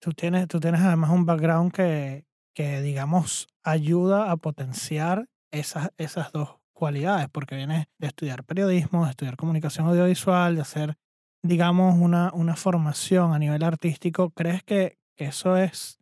Tú 0.00 0.12
tienes, 0.12 0.48
tú 0.48 0.60
tienes 0.60 0.80
además 0.80 1.10
un 1.10 1.26
background 1.26 1.72
que, 1.72 2.24
que 2.54 2.80
digamos, 2.82 3.48
ayuda 3.62 4.30
a 4.30 4.36
potenciar 4.36 5.28
esas, 5.50 5.90
esas 5.98 6.32
dos 6.32 6.56
cualidades, 6.72 7.28
porque 7.30 7.56
vienes 7.56 7.86
de 7.98 8.08
estudiar 8.08 8.44
periodismo, 8.44 9.04
de 9.04 9.10
estudiar 9.10 9.36
comunicación 9.36 9.86
audiovisual, 9.86 10.56
de 10.56 10.62
hacer, 10.62 10.96
digamos, 11.42 11.96
una, 11.98 12.32
una 12.34 12.56
formación 12.56 13.32
a 13.32 13.38
nivel 13.38 13.62
artístico. 13.62 14.30
¿Crees 14.30 14.62
que, 14.64 14.98
eso 15.16 15.56
es, 15.56 15.98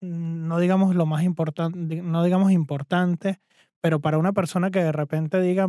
mm, 0.00 0.46
no 0.46 0.58
digamos 0.58 0.94
lo 0.94 1.06
más 1.06 1.22
importante, 1.22 2.02
no 2.02 2.22
digamos 2.22 2.52
importante, 2.52 3.40
pero 3.80 4.00
para 4.00 4.18
una 4.18 4.32
persona 4.32 4.70
que 4.70 4.82
de 4.82 4.92
repente 4.92 5.40
diga, 5.40 5.68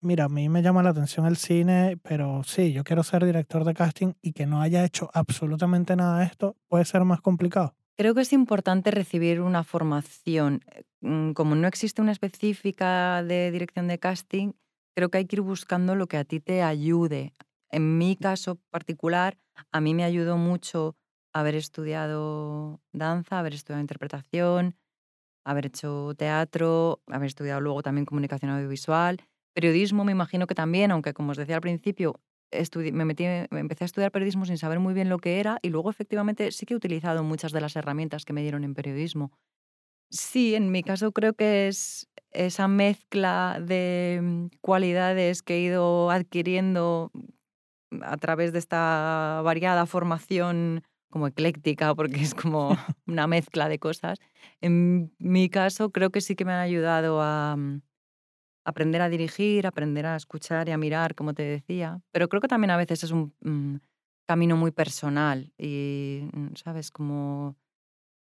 mira, 0.00 0.24
a 0.24 0.28
mí 0.28 0.48
me 0.48 0.62
llama 0.62 0.82
la 0.82 0.90
atención 0.90 1.26
el 1.26 1.36
cine, 1.36 1.98
pero 2.02 2.42
sí, 2.44 2.72
yo 2.72 2.84
quiero 2.84 3.02
ser 3.02 3.24
director 3.24 3.64
de 3.64 3.74
casting 3.74 4.12
y 4.22 4.32
que 4.32 4.46
no 4.46 4.60
haya 4.60 4.84
hecho 4.84 5.10
absolutamente 5.14 5.96
nada 5.96 6.20
de 6.20 6.26
esto, 6.26 6.56
puede 6.68 6.84
ser 6.84 7.04
más 7.04 7.20
complicado. 7.20 7.74
Creo 7.98 8.14
que 8.14 8.20
es 8.20 8.32
importante 8.32 8.90
recibir 8.90 9.40
una 9.40 9.64
formación. 9.64 10.62
Eh, 10.74 10.84
mm, 11.00 11.32
como 11.32 11.54
no 11.54 11.66
existe 11.66 12.02
una 12.02 12.12
específica 12.12 13.22
de 13.22 13.50
dirección 13.50 13.88
de 13.88 13.98
casting, 13.98 14.52
creo 14.94 15.08
que 15.08 15.18
hay 15.18 15.26
que 15.26 15.36
ir 15.36 15.42
buscando 15.42 15.94
lo 15.94 16.06
que 16.06 16.16
a 16.16 16.24
ti 16.24 16.40
te 16.40 16.62
ayude. 16.62 17.32
En 17.70 17.98
mi 17.98 18.16
caso 18.16 18.56
particular, 18.70 19.38
a 19.72 19.80
mí 19.80 19.94
me 19.94 20.04
ayudó 20.04 20.36
mucho 20.36 20.96
haber 21.32 21.54
estudiado 21.54 22.80
danza, 22.92 23.38
haber 23.38 23.54
estudiado 23.54 23.80
interpretación, 23.80 24.76
haber 25.44 25.66
hecho 25.66 26.14
teatro, 26.16 27.00
haber 27.06 27.28
estudiado 27.28 27.60
luego 27.60 27.82
también 27.82 28.06
comunicación 28.06 28.50
audiovisual 28.50 29.20
Periodismo 29.56 30.04
me 30.04 30.12
imagino 30.12 30.46
que 30.46 30.54
también, 30.54 30.90
aunque 30.90 31.14
como 31.14 31.30
os 31.30 31.38
decía 31.38 31.54
al 31.54 31.62
principio, 31.62 32.20
me, 32.92 33.04
metí, 33.04 33.24
me 33.50 33.60
empecé 33.60 33.84
a 33.84 33.86
estudiar 33.86 34.12
periodismo 34.12 34.44
sin 34.44 34.58
saber 34.58 34.78
muy 34.78 34.94
bien 34.94 35.08
lo 35.08 35.18
que 35.18 35.40
era 35.40 35.58
y 35.62 35.70
luego 35.70 35.90
efectivamente 35.90 36.52
sí 36.52 36.66
que 36.66 36.74
he 36.74 36.76
utilizado 36.76 37.22
muchas 37.22 37.52
de 37.52 37.60
las 37.60 37.76
herramientas 37.76 38.24
que 38.24 38.32
me 38.32 38.42
dieron 38.42 38.64
en 38.64 38.74
periodismo. 38.74 39.32
Sí, 40.10 40.54
en 40.54 40.70
mi 40.70 40.82
caso 40.82 41.12
creo 41.12 41.34
que 41.34 41.68
es 41.68 42.08
esa 42.30 42.68
mezcla 42.68 43.58
de 43.60 44.20
mm, 44.22 44.46
cualidades 44.60 45.42
que 45.42 45.56
he 45.56 45.60
ido 45.60 46.10
adquiriendo 46.10 47.10
a 48.02 48.16
través 48.16 48.52
de 48.52 48.58
esta 48.58 49.40
variada 49.44 49.86
formación 49.86 50.82
como 51.10 51.28
ecléctica, 51.28 51.94
porque 51.94 52.20
es 52.20 52.34
como 52.34 52.70
una 53.06 53.26
mezcla 53.26 53.68
de 53.68 53.78
cosas. 53.78 54.18
En 54.60 55.12
mi 55.18 55.48
caso 55.48 55.90
creo 55.90 56.10
que 56.10 56.20
sí 56.20 56.36
que 56.36 56.44
me 56.44 56.52
han 56.52 56.60
ayudado 56.60 57.20
a, 57.22 57.56
mm, 57.56 57.82
aprender 58.66 59.00
a 59.00 59.08
dirigir, 59.08 59.66
aprender 59.66 60.06
a 60.06 60.16
escuchar 60.16 60.68
y 60.68 60.72
a 60.72 60.76
mirar, 60.76 61.14
como 61.14 61.32
te 61.32 61.44
decía. 61.44 62.00
Pero 62.10 62.28
creo 62.28 62.40
que 62.40 62.48
también 62.48 62.72
a 62.72 62.76
veces 62.76 63.04
es 63.04 63.12
un 63.12 63.32
mm, 63.40 63.76
camino 64.26 64.56
muy 64.56 64.72
personal 64.72 65.52
y, 65.56 66.28
mm, 66.32 66.56
¿sabes? 66.56 66.90
Como 66.90 67.56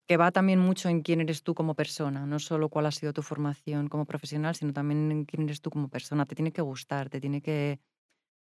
que 0.08 0.18
va 0.18 0.32
también 0.32 0.60
mucho 0.60 0.90
en 0.90 1.02
quién 1.02 1.22
eres 1.22 1.44
tú 1.44 1.54
como 1.54 1.76
persona, 1.76 2.26
no 2.26 2.40
solo 2.40 2.68
cuál 2.70 2.88
ha 2.88 2.92
sido 2.92 3.14
tu 3.14 3.22
formación 3.22 3.88
como 3.88 4.06
profesional, 4.06 4.56
sino 4.56 4.74
también 4.74 5.12
en 5.12 5.26
quién 5.26 5.44
eres 5.44 5.62
tú 5.62 5.70
como 5.70 5.88
persona. 5.88 6.26
Te 6.26 6.36
tiene 6.36 6.52
que 6.52 6.64
gustar, 6.64 7.10
te 7.10 7.22
tiene 7.22 7.42
que, 7.42 7.80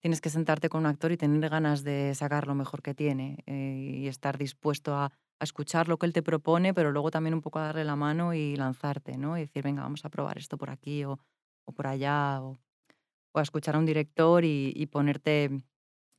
tienes 0.02 0.22
que 0.22 0.30
sentarte 0.30 0.70
con 0.70 0.82
un 0.82 0.86
actor 0.88 1.12
y 1.12 1.18
tener 1.18 1.50
ganas 1.50 1.84
de 1.84 2.16
sacar 2.16 2.48
lo 2.48 2.56
mejor 2.56 2.82
que 2.82 2.96
tiene 2.96 3.44
eh, 3.46 4.00
y 4.00 4.08
estar 4.08 4.38
dispuesto 4.38 4.96
a, 4.96 5.06
a, 5.06 5.44
escuchar 5.44 5.90
lo 5.90 5.98
que 5.98 6.06
él 6.06 6.14
te 6.14 6.24
propone, 6.24 6.74
pero 6.74 6.92
luego 6.94 7.12
también 7.12 7.34
un 7.34 7.42
poco 7.42 7.60
a 7.60 7.64
darle 7.64 7.84
la 7.84 7.98
mano 7.98 8.34
y 8.34 8.56
lanzarte, 8.56 9.18
¿no? 9.18 9.38
Y 9.38 9.42
decir, 9.42 9.64
venga, 9.64 9.84
vamos 9.84 10.06
a 10.06 10.10
probar 10.10 10.38
esto 10.38 10.58
por 10.58 10.70
aquí 10.70 11.04
o 11.04 11.20
o 11.66 11.72
por 11.74 11.88
allá, 11.88 12.42
o, 12.42 12.58
a 13.34 13.42
escuchar 13.42 13.76
a 13.76 13.80
un 13.80 13.86
director 13.86 14.46
y, 14.46 14.86
ponerte, 14.88 15.50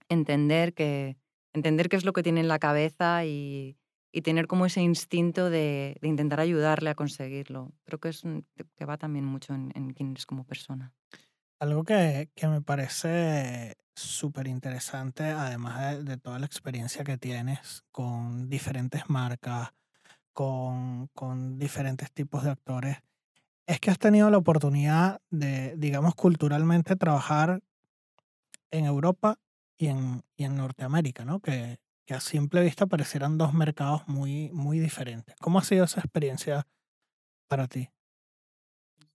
entender 0.08 0.74
que, 0.74 1.16
entender 1.52 1.88
qué 1.88 1.96
es 1.96 2.04
lo 2.04 2.12
que 2.12 2.22
tiene 2.22 2.40
en 2.40 2.48
la 2.48 2.58
cabeza 2.58 3.24
y, 3.24 3.76
tener 4.22 4.46
como 4.46 4.64
ese 4.64 4.80
instinto 4.80 5.50
de, 5.50 5.96
intentar 6.02 6.40
ayudarle 6.40 6.90
a 6.90 6.94
conseguirlo. 6.94 7.72
Creo 7.84 7.98
que, 7.98 8.10
es, 8.10 8.22
que 8.76 8.84
va 8.84 8.96
también 8.96 9.24
mucho 9.24 9.54
en, 9.54 9.90
quién 9.94 10.10
eres 10.12 10.26
como 10.26 10.44
persona. 10.44 10.92
Algo 11.60 11.84
que, 11.84 12.30
que 12.34 12.48
me 12.48 12.62
parece 12.62 13.76
súper 13.94 14.48
interesante, 14.48 15.24
además 15.24 15.98
de, 15.98 16.04
de, 16.04 16.16
toda 16.16 16.38
la 16.38 16.46
experiencia 16.46 17.04
que 17.04 17.16
tienes 17.16 17.84
con 17.90 18.48
diferentes 18.48 19.08
marcas, 19.08 19.72
con, 20.34 21.06
con 21.14 21.58
diferentes 21.58 22.12
tipos 22.12 22.42
de 22.44 22.50
actores, 22.50 22.98
es 23.66 23.80
que 23.80 23.90
has 23.90 23.98
tenido 23.98 24.30
la 24.30 24.38
oportunidad 24.38 25.20
de, 25.30 25.74
digamos, 25.76 26.14
culturalmente 26.14 26.96
trabajar 26.96 27.60
en 28.70 28.84
Europa 28.84 29.38
y 29.78 29.86
en, 29.86 30.22
y 30.36 30.44
en 30.44 30.56
Norteamérica, 30.56 31.24
¿no? 31.24 31.40
Que, 31.40 31.78
que, 32.06 32.14
a 32.14 32.20
simple 32.20 32.62
vista 32.62 32.86
parecieran 32.86 33.38
dos 33.38 33.54
mercados 33.54 34.06
muy, 34.06 34.50
muy 34.52 34.78
diferentes. 34.78 35.34
¿Cómo 35.40 35.58
ha 35.58 35.64
sido 35.64 35.84
esa 35.84 36.00
experiencia 36.00 36.66
para 37.48 37.66
ti? 37.66 37.90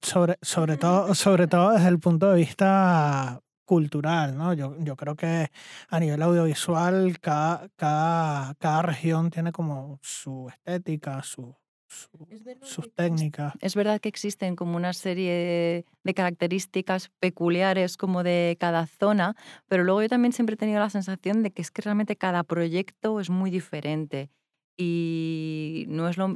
Sobre, 0.01 0.37
sobre, 0.41 0.77
todo, 0.77 1.13
sobre 1.13 1.47
todo 1.47 1.71
desde 1.71 1.89
el 1.89 1.99
punto 1.99 2.31
de 2.31 2.37
vista 2.37 3.41
cultural, 3.65 4.35
¿no? 4.35 4.53
Yo, 4.53 4.75
yo 4.79 4.95
creo 4.95 5.15
que 5.15 5.51
a 5.89 5.99
nivel 5.99 6.21
audiovisual 6.21 7.19
cada, 7.19 7.69
cada, 7.75 8.55
cada 8.55 8.81
región 8.81 9.29
tiene 9.29 9.51
como 9.51 9.99
su 10.01 10.49
estética, 10.49 11.21
su, 11.21 11.55
sus 11.89 12.93
técnicas. 12.93 13.53
Es 13.61 13.75
verdad 13.75 13.99
que 13.99 14.09
existen 14.09 14.55
como 14.55 14.75
una 14.75 14.93
serie 14.93 15.85
de 16.03 16.13
características 16.13 17.09
peculiares 17.19 17.97
como 17.97 18.23
de 18.23 18.57
cada 18.59 18.85
zona, 18.87 19.35
pero 19.67 19.83
luego 19.83 20.01
yo 20.01 20.09
también 20.09 20.33
siempre 20.33 20.53
he 20.53 20.57
tenido 20.57 20.79
la 20.79 20.89
sensación 20.89 21.43
de 21.43 21.51
que 21.51 21.61
es 21.61 21.71
que 21.71 21.81
realmente 21.81 22.15
cada 22.15 22.43
proyecto 22.43 23.19
es 23.19 23.29
muy 23.29 23.51
diferente 23.51 24.29
y 24.77 25.85
no 25.89 26.07
es 26.07 26.17
lo 26.17 26.33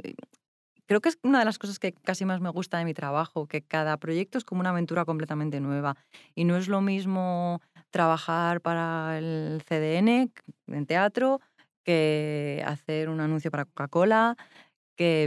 creo 0.85 1.01
que 1.01 1.09
es 1.09 1.17
una 1.23 1.39
de 1.39 1.45
las 1.45 1.59
cosas 1.59 1.79
que 1.79 1.93
casi 1.93 2.25
más 2.25 2.41
me 2.41 2.49
gusta 2.49 2.77
de 2.77 2.85
mi 2.85 2.93
trabajo, 2.93 3.47
que 3.47 3.61
cada 3.61 3.97
proyecto 3.97 4.37
es 4.37 4.43
como 4.43 4.61
una 4.61 4.71
aventura 4.71 5.05
completamente 5.05 5.59
nueva 5.59 5.95
y 6.35 6.43
no 6.43 6.57
es 6.57 6.67
lo 6.67 6.81
mismo 6.81 7.61
trabajar 7.89 8.61
para 8.61 9.17
el 9.17 9.63
CDN 9.67 10.31
en 10.67 10.85
teatro 10.85 11.39
que 11.83 12.63
hacer 12.65 13.09
un 13.09 13.19
anuncio 13.19 13.51
para 13.51 13.65
Coca-Cola, 13.65 14.37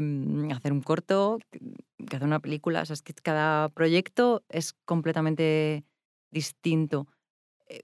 mm, 0.02 0.52
hacer 0.52 0.72
un 0.72 0.82
corto, 0.82 1.38
que 1.50 2.16
hacer 2.16 2.26
una 2.26 2.40
película. 2.40 2.82
O 2.82 2.86
sea, 2.86 2.94
es 2.94 3.02
que 3.02 3.14
cada 3.14 3.68
proyecto 3.70 4.44
es 4.48 4.74
completamente 4.84 5.84
distinto. 6.30 7.06
Eh, 7.68 7.82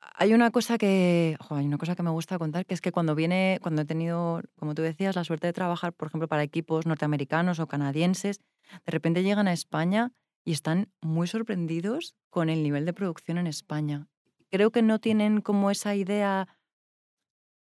hay 0.00 0.34
una 0.34 0.50
cosa 0.50 0.78
que, 0.78 1.36
hay 1.50 1.66
una 1.66 1.78
cosa 1.78 1.94
que 1.94 2.02
me 2.02 2.10
gusta 2.10 2.38
contar, 2.38 2.66
que 2.66 2.74
es 2.74 2.80
que 2.80 2.92
cuando 2.92 3.14
viene, 3.14 3.58
cuando 3.62 3.82
he 3.82 3.84
tenido, 3.84 4.40
como 4.56 4.74
tú 4.74 4.82
decías, 4.82 5.16
la 5.16 5.24
suerte 5.24 5.46
de 5.46 5.52
trabajar, 5.52 5.92
por 5.92 6.08
ejemplo, 6.08 6.28
para 6.28 6.42
equipos 6.42 6.86
norteamericanos 6.86 7.60
o 7.60 7.66
canadienses, 7.66 8.40
de 8.84 8.92
repente 8.92 9.22
llegan 9.22 9.48
a 9.48 9.52
España 9.52 10.12
y 10.44 10.52
están 10.52 10.88
muy 11.00 11.26
sorprendidos 11.26 12.14
con 12.30 12.48
el 12.48 12.62
nivel 12.62 12.84
de 12.84 12.92
producción 12.92 13.38
en 13.38 13.46
España. 13.46 14.08
Creo 14.50 14.70
que 14.70 14.82
no 14.82 14.98
tienen 14.98 15.40
como 15.40 15.70
esa 15.70 15.94
idea 15.94 16.48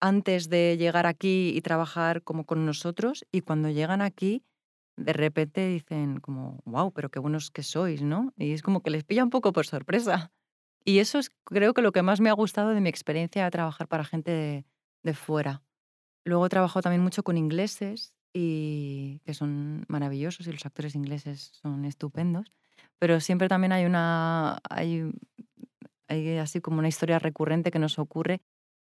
antes 0.00 0.49
de 0.49 0.76
llegar 0.78 1.07
aquí 1.07 1.52
y 1.54 1.61
trabajar 1.61 2.23
como 2.23 2.45
con 2.45 2.66
nosotros 2.66 3.26
y 3.30 3.42
cuando 3.42 3.69
llegan 3.69 4.02
aquí 4.02 4.42
de 4.97 5.12
repente 5.12 5.66
dicen 5.66 6.21
como, 6.21 6.61
wow, 6.64 6.92
pero 6.92 7.11
qué 7.11 7.19
buenos 7.19 7.50
que 7.50 7.62
sois, 7.62 8.02
¿no? 8.02 8.33
Y 8.37 8.52
es 8.52 8.62
como 8.62 8.83
que 8.83 8.90
les 8.90 9.04
pilla 9.04 9.25
un 9.25 9.30
poco 9.30 9.52
por 9.52 9.66
sorpresa. 9.66 10.30
Y 10.85 10.99
eso 10.99 11.19
es 11.19 11.30
creo 11.45 11.75
que 11.75 11.83
lo 11.83 11.92
que 11.92 12.02
más 12.02 12.21
me 12.21 12.30
ha 12.30 12.35
gustado 12.35 12.71
de 12.71 12.80
mi 12.80 12.88
experiencia 12.88 13.45
de 13.45 13.50
trabajar 13.50 13.88
para 13.88 14.04
gente 14.04 14.64
de, 15.02 15.14
fuera. 15.14 15.62
Luego 16.25 16.47
he 16.47 16.49
trabajado 16.49 16.83
también 16.83 17.02
mucho 17.02 17.23
con 17.23 17.37
ingleses 17.37 18.14
y 18.33 19.21
que 19.25 19.35
son 19.35 19.85
maravillosos 19.88 20.47
y 20.47 20.52
los 20.52 20.64
actores 20.66 20.95
ingleses 20.95 21.50
son 21.62 21.85
estupendos, 21.85 22.52
pero 22.99 23.21
siempre 23.21 23.49
también 23.49 23.73
hay 23.73 23.87
una 23.87 24.61
hay, 24.69 25.11
hay 26.09 26.37
así 26.38 26.61
como 26.61 26.78
una 26.78 26.88
historia 26.88 27.19
recurrente 27.19 27.71
que 27.71 27.78
nos 27.78 27.99
ocurre 27.99 28.40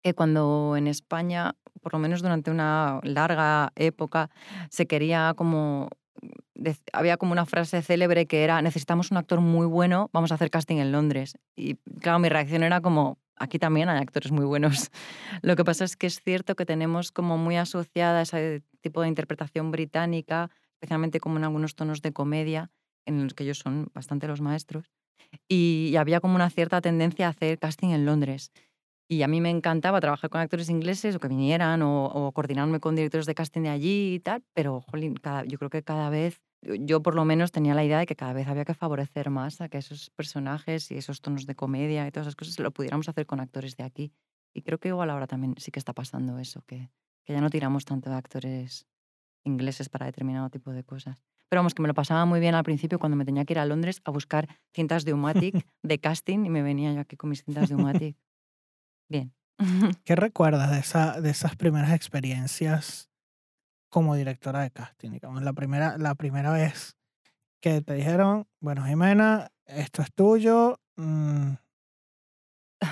que 0.03 0.13
cuando 0.13 0.75
en 0.77 0.87
España, 0.87 1.55
por 1.81 1.93
lo 1.93 1.99
menos 1.99 2.21
durante 2.21 2.51
una 2.51 2.99
larga 3.03 3.71
época, 3.75 4.29
se 4.69 4.85
quería 4.85 5.33
como 5.35 5.89
había 6.93 7.17
como 7.17 7.31
una 7.31 7.45
frase 7.45 7.81
célebre 7.81 8.27
que 8.27 8.43
era 8.43 8.61
necesitamos 8.61 9.11
un 9.11 9.17
actor 9.17 9.41
muy 9.41 9.65
bueno, 9.65 10.09
vamos 10.13 10.31
a 10.31 10.35
hacer 10.35 10.49
casting 10.49 10.77
en 10.77 10.91
Londres. 10.91 11.37
Y 11.55 11.75
claro, 11.99 12.19
mi 12.19 12.29
reacción 12.29 12.63
era 12.63 12.81
como 12.81 13.17
aquí 13.35 13.59
también 13.59 13.89
hay 13.89 14.01
actores 14.01 14.31
muy 14.31 14.45
buenos. 14.45 14.91
Lo 15.41 15.55
que 15.55 15.63
pasa 15.63 15.83
es 15.83 15.97
que 15.97 16.07
es 16.07 16.21
cierto 16.21 16.55
que 16.55 16.65
tenemos 16.65 17.11
como 17.11 17.37
muy 17.37 17.57
asociada 17.57 18.21
ese 18.21 18.63
tipo 18.81 19.01
de 19.01 19.07
interpretación 19.07 19.71
británica, 19.71 20.49
especialmente 20.73 21.19
como 21.19 21.37
en 21.37 21.43
algunos 21.43 21.75
tonos 21.75 22.01
de 22.01 22.13
comedia, 22.13 22.71
en 23.05 23.23
los 23.23 23.33
que 23.33 23.43
ellos 23.43 23.59
son 23.59 23.87
bastante 23.93 24.27
los 24.27 24.41
maestros. 24.41 24.91
Y, 25.47 25.95
había 25.97 26.19
como 26.19 26.35
una 26.35 26.49
cierta 26.49 26.81
tendencia 26.81 27.27
a 27.27 27.29
hacer 27.29 27.57
casting 27.57 27.89
en 27.89 28.05
Londres. 28.05 28.51
Y 29.13 29.21
a 29.21 29.27
mí 29.27 29.41
me 29.41 29.51
encantaba 29.51 30.01
trabajar 30.01 30.31
con 30.31 30.41
actores 30.41 30.71
ingleses 30.71 31.15
o 31.15 31.19
que 31.19 31.27
vinieran 31.27 31.83
o, 31.83 32.31
coordinarme 32.33 32.79
con 32.79 32.95
directores 32.95 33.27
de 33.27 33.35
casting 33.35 33.61
de 33.61 33.69
allí 33.69 34.15
y 34.15 34.19
tal, 34.19 34.43
pero 34.55 34.81
jolín, 34.81 35.13
cada, 35.13 35.45
yo 35.45 35.59
creo 35.59 35.69
que 35.69 35.83
cada 35.83 36.09
vez, 36.09 36.41
yo 36.63 37.03
por 37.03 37.13
lo 37.13 37.23
menos 37.23 37.51
tenía 37.51 37.75
la 37.75 37.83
idea 37.83 37.99
de 37.99 38.07
que 38.07 38.15
cada 38.15 38.33
vez 38.33 38.47
había 38.47 38.65
que 38.65 38.73
favorecer 38.73 39.29
más 39.29 39.61
a 39.61 39.69
que 39.69 39.77
esos 39.77 40.09
personajes 40.09 40.89
y 40.89 40.95
esos 40.95 41.21
tonos 41.21 41.45
de 41.45 41.53
comedia 41.53 42.07
y 42.07 42.11
todas 42.11 42.25
esas 42.25 42.35
cosas 42.35 42.57
lo 42.57 42.71
pudiéramos 42.71 43.07
hacer 43.07 43.27
con 43.27 43.39
actores 43.39 43.77
de 43.77 43.83
aquí. 43.83 44.11
Y 44.51 44.63
creo 44.63 44.79
que 44.79 44.87
igual 44.87 45.11
ahora 45.11 45.27
también 45.27 45.53
sí 45.57 45.69
que 45.69 45.77
está 45.77 45.93
pasando 45.93 46.39
eso, 46.39 46.63
que, 46.65 46.89
que 47.23 47.33
ya 47.33 47.41
no 47.41 47.51
tiramos 47.51 47.85
tanto 47.85 48.09
de 48.09 48.15
actores 48.15 48.87
ingleses 49.43 49.89
para 49.89 50.07
determinado 50.07 50.49
tipo 50.49 50.71
de 50.71 50.83
cosas. 50.83 51.21
Pero 51.49 51.59
vamos, 51.59 51.75
que 51.75 51.83
me 51.83 51.87
lo 51.87 51.93
pasaba 51.93 52.25
muy 52.25 52.39
bien 52.39 52.55
al 52.55 52.63
principio 52.63 52.97
cuando 52.97 53.15
me 53.15 53.25
tenía 53.25 53.45
que 53.45 53.53
ir 53.53 53.59
a 53.59 53.65
Londres 53.65 54.01
a 54.05 54.09
buscar 54.09 54.47
cintas 54.73 55.05
de 55.05 55.13
Umatic 55.13 55.67
de 55.83 55.99
casting 55.99 56.45
y 56.45 56.49
me 56.49 56.63
venía 56.63 56.91
yo 56.93 57.01
aquí 57.01 57.15
con 57.15 57.29
mis 57.29 57.43
cintas 57.43 57.69
de 57.69 57.75
Umatic. 57.75 58.17
Bien. 59.13 59.31
¿Qué 60.05 60.15
recuerdas 60.15 60.71
de, 60.71 60.79
esa, 60.79 61.21
de 61.21 61.29
esas 61.29 61.55
primeras 61.55 61.93
experiencias 61.93 63.11
como 63.89 64.15
directora 64.15 64.61
de 64.61 64.71
casting? 64.71 65.11
Digamos, 65.11 65.43
la 65.43 65.53
primera, 65.53 65.99
la 65.99 66.15
primera 66.15 66.51
vez 66.51 66.97
que 67.61 67.81
te 67.81 67.93
dijeron, 67.93 68.47
bueno, 68.59 68.85
Jimena, 68.85 69.51
esto 69.67 70.01
es 70.01 70.11
tuyo. 70.13 70.79
Mm". 70.95 71.53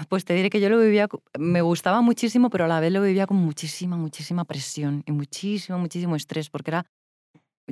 Pues 0.09 0.25
te 0.25 0.35
diré 0.35 0.51
que 0.51 0.61
yo 0.61 0.69
lo 0.69 0.79
vivía, 0.79 1.07
me 1.39 1.61
gustaba 1.61 2.01
muchísimo, 2.01 2.51
pero 2.51 2.65
a 2.65 2.67
la 2.67 2.79
vez 2.79 2.91
lo 2.93 3.01
vivía 3.01 3.25
con 3.25 3.37
muchísima, 3.37 3.97
muchísima 3.97 4.45
presión 4.45 5.03
y 5.07 5.11
muchísimo, 5.11 5.79
muchísimo 5.79 6.15
estrés, 6.15 6.49
porque 6.51 6.71
era 6.71 6.85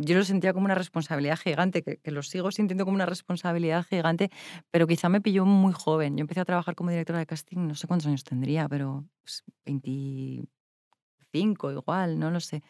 yo 0.01 0.17
lo 0.17 0.23
sentía 0.23 0.53
como 0.53 0.65
una 0.65 0.75
responsabilidad 0.75 1.37
gigante, 1.37 1.83
que, 1.83 1.99
lo 2.11 2.23
sigo 2.23 2.51
sintiendo 2.51 2.85
como 2.85 2.95
una 2.95 3.05
responsabilidad 3.05 3.85
gigante, 3.85 4.29
pero 4.71 4.87
quizá 4.87 5.09
me 5.09 5.21
pilló 5.21 5.45
muy 5.45 5.73
joven. 5.73 6.17
Yo 6.17 6.21
empecé 6.21 6.39
a 6.41 6.45
trabajar 6.45 6.75
como 6.75 6.89
directora 6.89 7.19
de 7.19 7.25
casting, 7.25 7.67
no 7.67 7.75
sé 7.75 7.87
cuántos 7.87 8.07
años 8.07 8.23
tendría, 8.23 8.67
pero 8.67 9.05
25 9.65 10.47
pues, 11.59 11.75
igual, 11.75 12.19
no 12.19 12.31
lo 12.31 12.39
sé. 12.39 12.63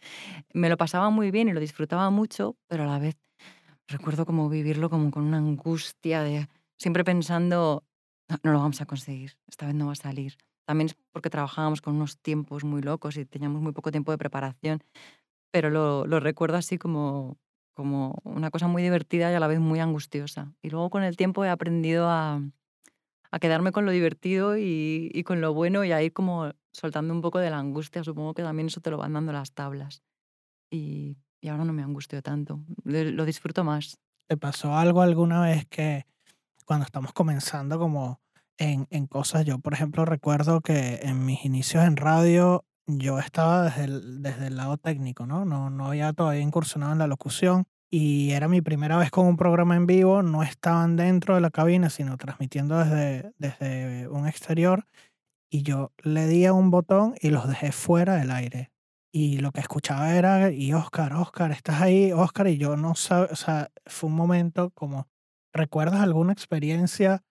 Me 0.54 0.70
lo 0.70 0.78
pasaba 0.78 1.10
muy 1.10 1.32
bien 1.32 1.50
y 1.50 1.54
lo 1.54 1.60
disfrutaba 1.60 2.10
mucho, 2.10 2.58
pero 2.68 2.84
a 2.84 2.88
la 2.88 3.00
vez 3.00 3.18
recuerdo 3.88 4.26
como 4.26 4.50
vivirlo 4.50 4.90
como 4.90 5.12
con 5.12 5.24
una 5.24 5.38
angustia 5.38 6.22
de 6.22 6.48
siempre 6.78 7.04
pensando, 7.04 7.84
no, 8.28 8.38
no 8.44 8.52
lo 8.52 8.60
vamos 8.60 8.82
a 8.82 8.86
conseguir, 8.86 9.38
esta 9.48 9.66
vez 9.66 9.76
no 9.76 9.88
va 9.88 9.94
a 9.94 9.96
salir. 9.96 10.38
También 10.66 10.88
es 10.88 10.96
porque 11.12 11.32
trabajábamos 11.32 11.82
con 11.82 11.96
unos 11.96 12.20
tiempos 12.20 12.64
muy 12.64 12.84
locos 12.84 13.18
y 13.18 13.26
teníamos 13.26 13.62
muy 13.62 13.72
poco 13.72 13.90
tiempo 13.90 14.12
de 14.12 14.20
preparación 14.20 14.84
pero 15.52 15.70
lo, 15.70 16.20
recuerdo 16.20 16.58
así 16.58 16.78
como, 16.78 17.38
como 17.74 18.20
una 18.24 18.52
cosa 18.52 18.68
muy 18.68 18.84
divertida 18.84 19.32
y 19.32 19.36
a 19.36 19.40
la 19.40 19.48
vez 19.48 19.60
muy 19.60 19.80
angustiosa. 19.80 20.54
Y 20.62 20.70
luego 20.70 20.90
con 20.90 21.04
el 21.04 21.18
tiempo 21.18 21.46
he 21.46 21.50
aprendido 21.50 22.10
a, 22.10 22.42
a 23.32 23.40
quedarme 23.40 23.72
con 23.72 23.86
lo 23.86 23.92
divertido 23.92 24.58
y, 24.58 25.10
y, 25.14 25.24
con 25.24 25.42
lo 25.42 25.54
bueno 25.54 25.84
y 25.84 25.92
a 25.92 26.02
ir 26.02 26.14
como 26.14 26.52
soltando 26.72 27.14
un 27.14 27.22
poco 27.22 27.40
de 27.40 27.50
la 27.50 27.60
angustia. 27.60 28.04
Supongo 28.04 28.34
que 28.34 28.44
también 28.44 28.68
eso 28.68 28.82
te 28.82 28.92
lo 28.92 28.98
van 28.98 29.14
dando 29.14 29.32
las 29.32 29.52
tablas. 29.54 30.04
Y, 30.72 31.18
y 31.42 31.48
ahora 31.48 31.66
no 31.66 31.74
me 31.74 31.84
angustio 31.84 32.22
tanto, 32.22 32.62
lo 32.84 33.26
disfruto 33.26 33.64
más. 33.64 33.98
¿Te 34.28 34.38
pasó 34.38 34.76
algo 34.76 35.02
alguna 35.02 35.42
vez 35.42 35.66
que 35.68 36.06
cuando 36.66 36.86
estamos 36.86 37.14
comenzando 37.14 37.80
como 37.80 38.22
en, 38.58 38.88
en 38.92 39.08
cosas, 39.08 39.46
yo 39.46 39.58
por 39.60 39.74
ejemplo 39.74 40.06
recuerdo 40.06 40.62
que 40.62 41.00
en 41.02 41.26
mis 41.26 41.46
inicios 41.46 41.84
en 41.86 41.96
radio 41.96 42.66
yo 42.98 43.20
estaba 43.20 43.64
desde 43.64 43.84
el, 43.86 44.22
desde 44.22 44.48
el 44.48 44.58
lado 44.58 44.78
técnico, 44.78 45.26
¿no? 45.28 45.46
¿no? 45.46 45.70
No 45.70 45.88
había 45.88 46.14
todavía 46.14 46.42
incursionado 46.42 46.92
en 46.92 47.00
la 47.00 47.08
locución 47.08 47.66
y 47.92 48.32
era 48.32 48.48
mi 48.48 48.62
primera 48.62 48.98
vez 48.98 49.12
con 49.12 49.26
un 49.26 49.38
programa 49.38 49.76
en 49.76 49.86
vivo, 49.86 50.22
no 50.24 50.44
estaban 50.44 50.96
dentro 50.96 51.36
de 51.36 51.42
la 51.42 51.52
cabina, 51.52 51.90
sino 51.90 52.18
transmitiendo 52.18 52.78
desde, 52.78 53.34
desde 53.38 54.08
un 54.08 54.28
exterior 54.28 54.86
y 55.52 55.64
yo 55.64 55.92
le 56.04 56.28
di 56.28 56.46
a 56.46 56.54
un 56.54 56.72
botón 56.72 57.16
y 57.22 57.30
los 57.30 57.48
dejé 57.48 57.72
fuera 57.72 58.16
del 58.16 58.32
aire. 58.32 58.72
Y 59.12 59.40
lo 59.40 59.52
que 59.52 59.62
escuchaba 59.62 60.14
era, 60.14 60.52
y 60.52 60.74
Oscar, 60.74 61.14
Oscar, 61.14 61.52
estás 61.52 61.82
ahí, 61.82 62.12
Oscar, 62.12 62.48
y 62.48 62.58
yo 62.58 62.78
no 62.78 62.94
sabía, 62.94 63.30
o 63.32 63.36
sea, 63.36 63.72
fue 63.88 64.10
un 64.10 64.16
momento 64.16 64.70
como, 64.72 65.08
¿recuerdas 65.52 66.02
alguna 66.02 66.32
experiencia 66.32 67.24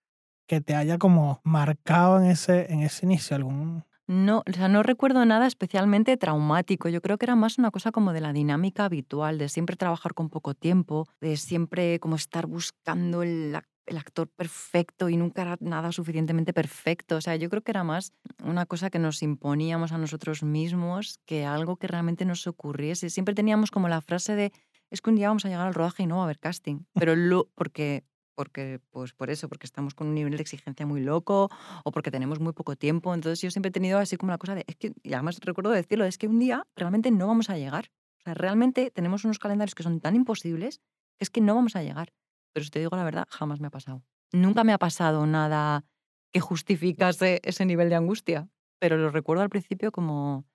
que 0.49 0.61
te 0.61 0.75
haya 0.75 0.99
como 0.99 1.41
marcado 1.45 2.19
en 2.21 2.27
ese, 2.31 2.73
en 2.73 2.81
ese 2.81 3.07
inicio? 3.07 3.37
¿Algún, 3.37 3.85
no, 4.09 4.43
o 4.49 4.53
sea, 4.55 4.69
no 4.69 4.83
recuerdo 4.83 5.27
nada 5.27 5.47
especialmente 5.47 6.17
traumático. 6.17 6.89
Yo 6.89 7.03
creo 7.03 7.19
que 7.19 7.27
era 7.27 7.37
más 7.37 7.59
una 7.59 7.71
cosa 7.71 7.93
como 7.93 8.15
de 8.15 8.23
la 8.23 8.33
dinámica 8.33 8.87
habitual, 8.87 9.37
de 9.37 9.51
siempre 9.51 9.77
trabajar 9.77 10.15
con 10.15 10.31
poco 10.31 10.55
tiempo, 10.55 11.07
de 11.21 11.37
siempre 11.37 12.01
como 12.01 12.17
estar 12.17 12.47
buscando 12.47 13.23
el, 13.23 13.55
actor 13.97 14.29
perfecto 14.29 15.09
y 15.09 15.17
nunca 15.17 15.43
era 15.43 15.57
nada 15.61 15.93
suficientemente 15.93 16.55
perfecto. 16.55 17.17
O 17.17 17.21
sea, 17.21 17.37
yo 17.37 17.51
creo 17.51 17.63
que 17.63 17.71
era 17.71 17.85
más 17.85 18.13
una 18.43 18.65
cosa 18.65 18.91
que 18.91 18.99
nos 18.99 19.23
imponíamos 19.23 19.93
a 19.93 19.99
nosotros 19.99 20.43
mismos 20.43 21.21
que 21.27 21.45
algo 21.45 21.77
que 21.77 21.87
realmente 21.87 22.25
nos 22.25 22.47
ocurriese. 22.47 23.11
Siempre 23.11 23.35
teníamos 23.35 23.71
como 23.71 23.89
la 23.89 24.01
frase 24.01 24.35
de 24.37 24.53
es 24.91 25.03
que 25.03 25.11
un 25.11 25.17
día 25.17 25.29
vamos 25.29 25.45
a 25.45 25.49
llegar 25.49 25.67
al 25.67 25.75
rodaje 25.75 26.03
y 26.03 26.07
no 26.07 26.17
va 26.17 26.23
a 26.23 26.25
haber 26.25 26.39
casting. 26.39 26.85
Pero 26.95 27.15
lo, 27.15 27.51
porque 27.55 28.05
porque, 28.39 28.79
pues 28.91 29.15
por 29.15 29.31
eso, 29.31 29.49
porque 29.49 29.67
estamos 29.67 29.97
con 29.97 30.07
un 30.07 30.15
nivel 30.15 30.37
de 30.37 30.43
exigencia 30.43 30.87
muy 30.87 31.01
loco 31.01 31.51
o 31.83 31.91
porque 31.91 32.13
tenemos 32.13 32.39
muy 32.39 32.53
poco 32.53 32.77
tiempo. 32.77 33.13
Entonces 33.13 33.41
yo 33.41 33.51
siempre 33.51 33.71
he 33.71 33.73
tenido 33.73 33.99
así 33.99 34.17
como 34.17 34.31
la 34.31 34.39
cosa 34.39 34.55
de, 34.55 34.65
es 34.69 34.77
que, 34.77 34.93
y 35.03 35.13
además 35.15 35.41
recuerdo 35.43 35.73
decirlo, 35.73 36.05
es 36.05 36.19
que 36.19 36.29
un 36.29 36.39
día 36.39 36.65
realmente 36.77 37.11
no 37.11 37.27
vamos 37.27 37.51
a 37.51 37.59
llegar. 37.59 37.91
O 38.21 38.23
sea, 38.23 38.35
realmente 38.35 38.93
tenemos 38.93 39.25
unos 39.25 39.41
calendarios 39.41 39.75
que 39.75 39.83
son 39.83 39.99
tan 39.99 40.15
imposibles 40.15 40.79
que 41.17 41.25
es 41.25 41.31
que 41.31 41.41
no 41.41 41.57
vamos 41.57 41.75
a 41.75 41.83
llegar. 41.83 42.13
Pero 42.53 42.63
si 42.63 42.71
te 42.71 42.79
digo 42.79 42.95
la 42.95 43.03
verdad, 43.03 43.27
jamás 43.29 43.59
me 43.59 43.67
ha 43.67 43.71
pasado. 43.71 44.05
Nunca 44.31 44.63
me 44.63 44.73
ha 44.73 44.79
pasado 44.79 45.27
nada 45.27 45.85
que 46.33 46.39
justificase 46.39 47.41
ese 47.43 47.65
nivel 47.65 47.89
de 47.89 47.97
angustia, 47.97 48.49
pero 48.79 48.97
lo 48.99 49.11
recuerdo 49.11 49.43
al 49.43 49.51
principio 49.51 49.91
como, 49.91 50.47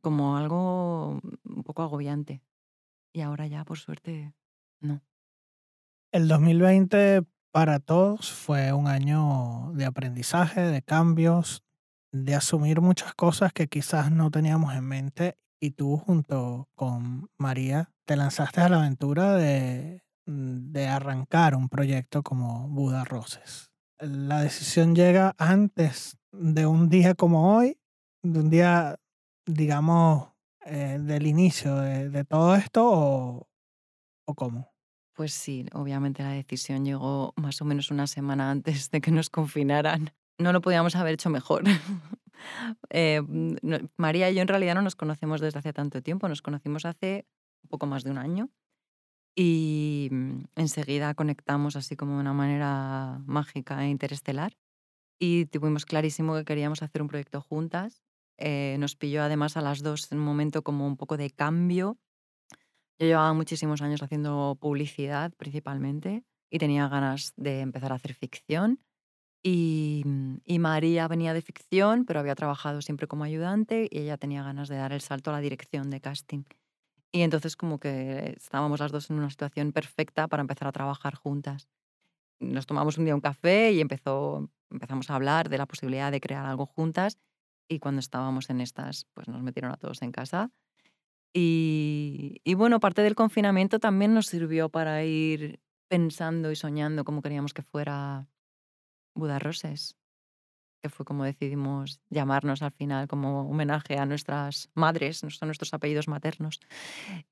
como 0.00 0.36
algo 0.36 1.20
un 1.42 1.64
poco 1.64 1.82
agobiante. 1.82 2.40
Y 3.12 3.22
ahora 3.22 3.48
ya, 3.48 3.64
por 3.64 3.78
suerte, 3.78 4.32
no. 4.78 5.02
El 6.14 6.28
2020 6.28 7.24
para 7.50 7.80
todos 7.80 8.30
fue 8.30 8.72
un 8.72 8.86
año 8.86 9.72
de 9.74 9.84
aprendizaje, 9.84 10.60
de 10.60 10.80
cambios, 10.80 11.64
de 12.12 12.36
asumir 12.36 12.80
muchas 12.80 13.14
cosas 13.14 13.52
que 13.52 13.66
quizás 13.66 14.12
no 14.12 14.30
teníamos 14.30 14.72
en 14.74 14.84
mente 14.84 15.36
y 15.58 15.72
tú 15.72 15.96
junto 15.96 16.68
con 16.76 17.28
María 17.36 17.90
te 18.04 18.14
lanzaste 18.14 18.60
a 18.60 18.68
la 18.68 18.76
aventura 18.76 19.34
de, 19.34 20.04
de 20.24 20.86
arrancar 20.86 21.56
un 21.56 21.68
proyecto 21.68 22.22
como 22.22 22.68
Buda 22.68 23.02
Roses. 23.02 23.72
La 23.98 24.40
decisión 24.40 24.94
llega 24.94 25.34
antes 25.36 26.16
de 26.30 26.64
un 26.64 26.88
día 26.90 27.16
como 27.16 27.56
hoy, 27.56 27.76
de 28.22 28.38
un 28.38 28.50
día, 28.50 29.00
digamos, 29.46 30.28
eh, 30.64 31.00
del 31.00 31.26
inicio 31.26 31.74
de, 31.74 32.08
de 32.08 32.24
todo 32.24 32.54
esto 32.54 32.88
o, 32.88 33.48
o 34.26 34.34
cómo? 34.36 34.73
Pues 35.14 35.32
sí, 35.32 35.66
obviamente 35.72 36.24
la 36.24 36.30
decisión 36.30 36.84
llegó 36.84 37.32
más 37.36 37.62
o 37.62 37.64
menos 37.64 37.90
una 37.92 38.08
semana 38.08 38.50
antes 38.50 38.90
de 38.90 39.00
que 39.00 39.12
nos 39.12 39.30
confinaran. 39.30 40.10
No 40.38 40.52
lo 40.52 40.60
podíamos 40.60 40.96
haber 40.96 41.14
hecho 41.14 41.30
mejor. 41.30 41.64
Eh, 42.90 43.22
María 43.96 44.28
y 44.28 44.34
yo 44.34 44.42
en 44.42 44.48
realidad 44.48 44.74
no 44.74 44.82
nos 44.82 44.96
conocemos 44.96 45.40
desde 45.40 45.60
hace 45.60 45.72
tanto 45.72 46.02
tiempo, 46.02 46.28
nos 46.28 46.42
conocimos 46.42 46.84
hace 46.84 47.26
un 47.62 47.68
poco 47.68 47.86
más 47.86 48.04
de 48.04 48.10
un 48.10 48.18
año 48.18 48.50
y 49.34 50.08
mm, 50.10 50.42
enseguida 50.56 51.14
conectamos 51.14 51.76
así 51.76 51.96
como 51.96 52.14
de 52.14 52.20
una 52.20 52.34
manera 52.34 53.22
mágica 53.24 53.82
e 53.82 53.88
interestelar 53.88 54.58
y 55.18 55.46
tuvimos 55.46 55.86
clarísimo 55.86 56.34
que 56.34 56.44
queríamos 56.44 56.82
hacer 56.82 57.00
un 57.00 57.08
proyecto 57.08 57.40
juntas. 57.40 58.02
Eh, 58.36 58.76
nos 58.78 58.96
pilló 58.96 59.22
además 59.22 59.56
a 59.56 59.62
las 59.62 59.82
dos 59.82 60.10
en 60.12 60.18
un 60.18 60.24
momento 60.24 60.62
como 60.62 60.86
un 60.86 60.96
poco 60.96 61.16
de 61.16 61.30
cambio 61.30 61.98
yo 62.98 63.06
llevaba 63.06 63.32
muchísimos 63.32 63.82
años 63.82 64.02
haciendo 64.02 64.56
publicidad 64.60 65.32
principalmente 65.36 66.24
y 66.50 66.58
tenía 66.58 66.88
ganas 66.88 67.32
de 67.36 67.60
empezar 67.60 67.92
a 67.92 67.96
hacer 67.96 68.14
ficción. 68.14 68.80
Y, 69.42 70.02
mm, 70.06 70.58
María 70.58 71.08
venía 71.08 71.34
de 71.34 71.42
ficción, 71.42 72.04
pero 72.04 72.20
había 72.20 72.34
trabajado 72.34 72.80
siempre 72.80 73.06
como 73.06 73.24
ayudante 73.24 73.88
y 73.90 73.98
ella 73.98 74.16
tenía 74.16 74.42
ganas 74.42 74.68
de 74.68 74.76
dar 74.76 74.92
el 74.92 75.00
salto 75.00 75.30
a 75.30 75.34
la 75.34 75.40
dirección 75.40 75.90
de 75.90 76.00
casting. 76.00 76.44
Y 77.12 77.22
entonces 77.22 77.56
como 77.56 77.78
que 77.78 78.34
estábamos 78.36 78.80
las 78.80 78.92
dos 78.92 79.10
en 79.10 79.18
una 79.18 79.30
situación 79.30 79.72
perfecta 79.72 80.28
para 80.28 80.40
empezar 80.40 80.68
a 80.68 80.72
trabajar 80.72 81.14
juntas. 81.14 81.68
Nos 82.40 82.66
tomamos 82.66 82.98
un 82.98 83.04
día 83.04 83.14
un 83.14 83.20
café 83.20 83.72
y 83.72 83.80
empezó, 83.80 84.50
empezamos 84.70 85.10
a 85.10 85.14
hablar 85.16 85.48
de 85.48 85.58
la 85.58 85.66
posibilidad 85.66 86.10
de 86.10 86.20
crear 86.20 86.46
algo 86.46 86.66
juntas 86.66 87.18
y 87.68 87.78
cuando 87.78 88.00
estábamos 88.00 88.50
en 88.50 88.60
estas, 88.60 89.06
pues 89.14 89.28
nos 89.28 89.42
metieron 89.42 89.72
a 89.72 89.76
todos 89.76 90.02
en 90.02 90.12
casa 90.12 90.50
y, 91.36 92.54
bueno, 92.54 92.78
parte 92.78 93.02
del 93.02 93.16
confinamiento 93.16 93.80
también 93.80 94.14
nos 94.14 94.26
sirvió 94.26 94.68
para 94.68 95.04
ir 95.04 95.60
pensando 95.88 96.52
y 96.52 96.56
soñando 96.56 97.04
cómo 97.04 97.22
queríamos 97.22 97.52
que 97.52 97.62
fuera 97.62 98.28
Budarroses, 99.16 99.96
que 100.80 100.88
fue 100.88 101.04
como 101.04 101.24
decidimos 101.24 102.00
llamarnos 102.08 102.62
al 102.62 102.70
final 102.70 103.08
como 103.08 103.48
homenaje 103.48 103.98
a 103.98 104.06
nuestras 104.06 104.70
madres, 104.74 105.24
a 105.40 105.46
nuestros 105.46 105.74
apellidos 105.74 106.06
maternos. 106.06 106.60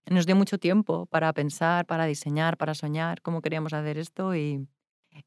Nos 0.06 0.26
dio 0.26 0.34
mucho 0.34 0.58
tiempo 0.58 1.06
para 1.06 1.32
pensar, 1.32 1.86
para 1.86 2.06
diseñar, 2.06 2.56
para 2.56 2.74
soñar 2.74 3.22
cómo 3.22 3.40
queríamos 3.40 3.72
hacer 3.72 3.98
esto 3.98 4.34
y, 4.34 4.66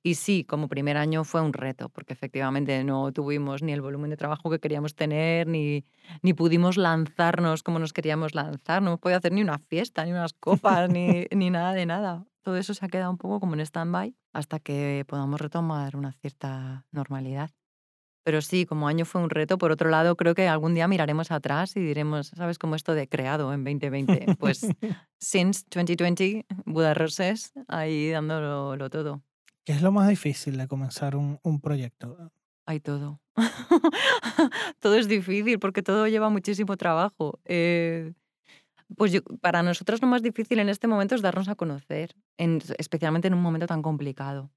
Y 0.03 0.15
sí, 0.15 0.43
como 0.43 0.67
primer 0.67 0.97
año 0.97 1.23
fue 1.23 1.41
un 1.41 1.53
reto, 1.53 1.89
porque 1.89 2.13
efectivamente 2.13 2.83
no 2.83 3.11
tuvimos 3.11 3.63
ni 3.63 3.73
el 3.73 3.81
volumen 3.81 4.09
de 4.09 4.17
trabajo 4.17 4.49
que 4.49 4.59
queríamos 4.59 4.95
tener, 4.95 5.47
ni, 5.47 5.85
ni 6.21 6.33
pudimos 6.33 6.77
lanzarnos 6.77 7.63
como 7.63 7.79
nos 7.79 7.93
queríamos 7.93 8.35
lanzar. 8.35 8.81
No 8.81 8.89
hemos 8.89 8.99
podido 8.99 9.17
hacer 9.17 9.31
ni 9.31 9.41
una 9.41 9.59
fiesta, 9.59 10.05
ni 10.05 10.11
unas 10.11 10.33
copas, 10.33 10.89
ni, 10.89 11.25
ni 11.31 11.49
nada 11.49 11.73
de 11.73 11.85
nada. 11.85 12.25
Todo 12.41 12.57
eso 12.57 12.73
se 12.73 12.85
ha 12.85 12.89
quedado 12.89 13.09
un 13.09 13.17
poco 13.17 13.39
como 13.39 13.55
en 13.55 13.61
stand-by 13.61 14.15
hasta 14.33 14.59
que 14.59 15.03
podamos 15.07 15.41
retomar 15.41 15.95
una 15.95 16.11
cierta 16.11 16.85
normalidad. 16.91 17.49
Pero 18.25 18.41
sí, 18.41 18.65
como 18.65 18.87
año 18.87 19.05
fue 19.05 19.21
un 19.21 19.29
reto. 19.29 19.59
Por 19.59 19.71
otro 19.71 19.89
lado, 19.89 20.15
creo 20.15 20.33
que 20.33 20.47
algún 20.47 20.73
día 20.73 20.87
miraremos 20.87 21.31
atrás 21.31 21.75
y 21.75 21.79
diremos, 21.79 22.29
¿sabes? 22.29 22.57
Como 22.57 22.75
esto 22.75 22.95
de 22.95 23.07
creado 23.07 23.53
en 23.53 23.63
2020. 23.63 24.35
Pues 24.39 24.61
since 25.19 25.63
2020, 25.69 26.45
Buda 26.65 26.95
Roses, 26.95 27.53
ahí 27.67 28.09
dándolo 28.09 28.89
todo. 28.89 29.21
¿Qué 29.65 29.73
es 29.73 29.81
lo 29.81 29.91
más 29.91 30.07
difícil 30.07 30.57
de 30.57 30.67
comenzar 30.67 31.15
un, 31.15 31.39
un 31.43 31.59
proyecto? 31.59 32.31
Hay 32.65 32.79
todo. 32.79 33.19
todo 34.79 34.95
es 34.95 35.07
difícil 35.07 35.59
porque 35.59 35.83
todo 35.83 36.07
lleva 36.07 36.29
muchísimo 36.29 36.77
trabajo. 36.77 37.39
Eh, 37.45 38.13
pues 38.95 39.21
para 39.41 39.63
nosotros 39.63 40.01
lo 40.01 40.07
más 40.07 40.21
difícil 40.21 40.59
en 40.59 40.69
este 40.69 40.87
momento 40.87 41.15
es 41.15 41.21
darnos 41.21 41.49
a 41.49 41.55
conocer, 41.55 42.15
en, 42.37 42.61
especialmente 42.77 43.27
en 43.27 43.33
un 43.33 43.41
momento 43.41 43.65
tan 43.67 43.81
complicado 43.81 44.51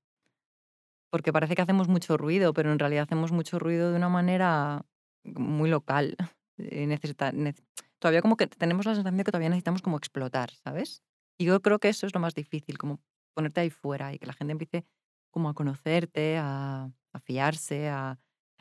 porque 1.11 1.33
parece 1.33 1.55
que 1.55 1.63
hacemos 1.63 1.89
mucho 1.89 2.17
ruido, 2.17 2.53
pero 2.53 2.73
en 2.73 2.79
realidad 2.79 3.05
hacemos 3.05 3.33
mucho 3.33 3.59
ruido 3.59 3.91
de 3.91 3.97
una 3.97 4.09
manera 4.09 4.85
muy 5.25 5.71
local. 5.71 6.17
Eh, 6.61 6.89
necesita, 6.89 7.33
todavía 8.01 8.21
como 8.21 8.37
que 8.37 8.49
tenemos 8.49 8.85
la 8.85 8.97
sensación 8.97 9.17
de 9.17 9.23
que 9.23 9.31
todavía 9.31 9.49
necesitamos 9.49 9.81
como 9.81 9.97
explotar, 9.97 10.51
¿sabes? 10.51 11.05
Y 11.39 11.45
yo 11.45 11.63
creo 11.63 11.79
que 11.79 11.89
eso 11.89 12.05
es 12.05 12.13
lo 12.13 12.19
más 12.19 12.35
difícil, 12.35 12.79
como 12.79 12.99
ponerte 13.39 13.61
ahí 13.61 13.71
fuera 13.71 14.13
y 14.13 14.19
que 14.19 14.27
la 14.27 14.33
gente 14.33 14.51
empiece 14.51 14.85
como 15.31 15.49
a 15.49 15.55
conocerte, 15.55 16.39
a, 16.39 16.91
a 17.13 17.21
fiarse, 17.21 17.89
a, 17.89 18.19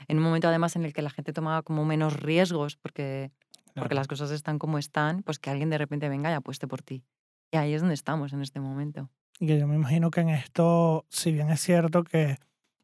en 0.08 0.18
un 0.18 0.24
momento 0.24 0.48
además 0.48 0.76
en 0.76 0.86
el 0.86 0.94
que 0.94 1.02
la 1.02 1.10
gente 1.10 1.34
toma 1.34 1.63
como 1.63 1.84
menos 1.84 2.13
riesgos 2.13 2.76
porque, 2.78 3.32
porque 3.74 3.96
las 3.96 4.08
cosas 4.08 4.30
están 4.30 4.60
como 4.60 4.78
están, 4.78 5.24
pues 5.24 5.40
que 5.40 5.50
alguien 5.50 5.72
de 5.72 5.80
repente 5.80 6.10
venga 6.10 6.30
y 6.30 6.36
apueste 6.36 6.68
por 6.68 6.84
ti. 6.84 7.04
Y 7.52 7.58
ahí 7.58 7.74
es 7.74 7.82
donde 7.82 7.96
estamos 7.96 8.34
en 8.34 8.44
este 8.44 8.60
momento. 8.60 9.10
Y 9.40 9.48
que 9.48 9.58
yo 9.58 9.68
me 9.68 9.74
imagino 9.74 10.12
que 10.12 10.22
en 10.22 10.30
esto, 10.30 11.08
si 11.10 11.32
bien 11.32 11.50
es 11.50 11.60
cierto 11.60 12.04
que, 12.04 12.38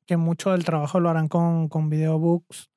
que 0.07 0.17
mucho 0.17 0.49
del 0.49 0.65
trabajo 0.65 0.99
lo 0.99 1.11
harán 1.11 1.27
con, 1.27 1.67
con 1.69 1.91
videobooks, 1.91 2.71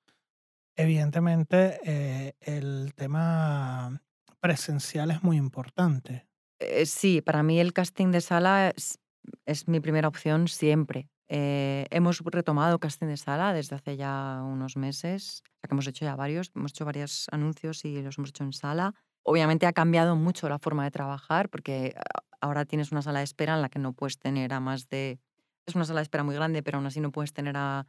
evidentemente 0.76 1.80
eh, 1.84 2.34
el 2.40 2.92
tema 2.94 3.98
presencial 4.40 5.10
es 5.10 5.22
muy 5.22 5.38
importante. 5.38 6.26
Eh, 6.58 6.84
sí, 6.84 7.22
para 7.22 7.42
mí 7.42 7.58
el 7.60 7.72
casting 7.72 8.10
de 8.10 8.20
sala 8.20 8.74
es, 8.76 8.98
es 9.44 9.68
mi 9.68 9.80
primera 9.80 10.08
opción 10.08 10.48
siempre. 10.48 11.08
Eh, 11.28 11.86
hemos 11.90 12.20
retomado 12.20 12.78
casting 12.78 13.08
de 13.08 13.16
sala 13.16 13.52
desde 13.52 13.74
hace 13.74 13.96
ya 13.96 14.42
unos 14.44 14.76
meses, 14.76 15.42
que 15.62 15.68
hemos 15.72 15.86
hecho 15.86 16.04
ya 16.04 16.14
varios, 16.14 16.52
hemos 16.54 16.70
hecho 16.70 16.84
varios 16.84 17.26
anuncios 17.32 17.84
y 17.84 18.00
los 18.02 18.18
hemos 18.18 18.30
hecho 18.30 18.44
en 18.44 18.52
sala. 18.52 18.94
Obviamente 19.22 19.66
ha 19.66 19.72
cambiado 19.72 20.14
mucho 20.14 20.48
la 20.48 20.58
forma 20.58 20.84
de 20.84 20.92
trabajar 20.92 21.48
porque 21.48 21.96
ahora 22.40 22.64
tienes 22.64 22.92
una 22.92 23.02
sala 23.02 23.20
de 23.20 23.24
espera 23.24 23.54
en 23.54 23.62
la 23.62 23.68
que 23.68 23.80
no 23.80 23.92
puedes 23.92 24.18
tener 24.18 24.52
a 24.52 24.60
más 24.60 24.88
de... 24.88 25.18
Es 25.66 25.74
una 25.74 25.84
sala 25.84 25.98
de 25.98 26.04
espera 26.04 26.22
muy 26.22 26.36
grande, 26.36 26.62
pero 26.62 26.78
aún 26.78 26.86
así 26.86 27.00
no 27.00 27.10
puedes 27.10 27.32
tener 27.32 27.56
a, 27.56 27.86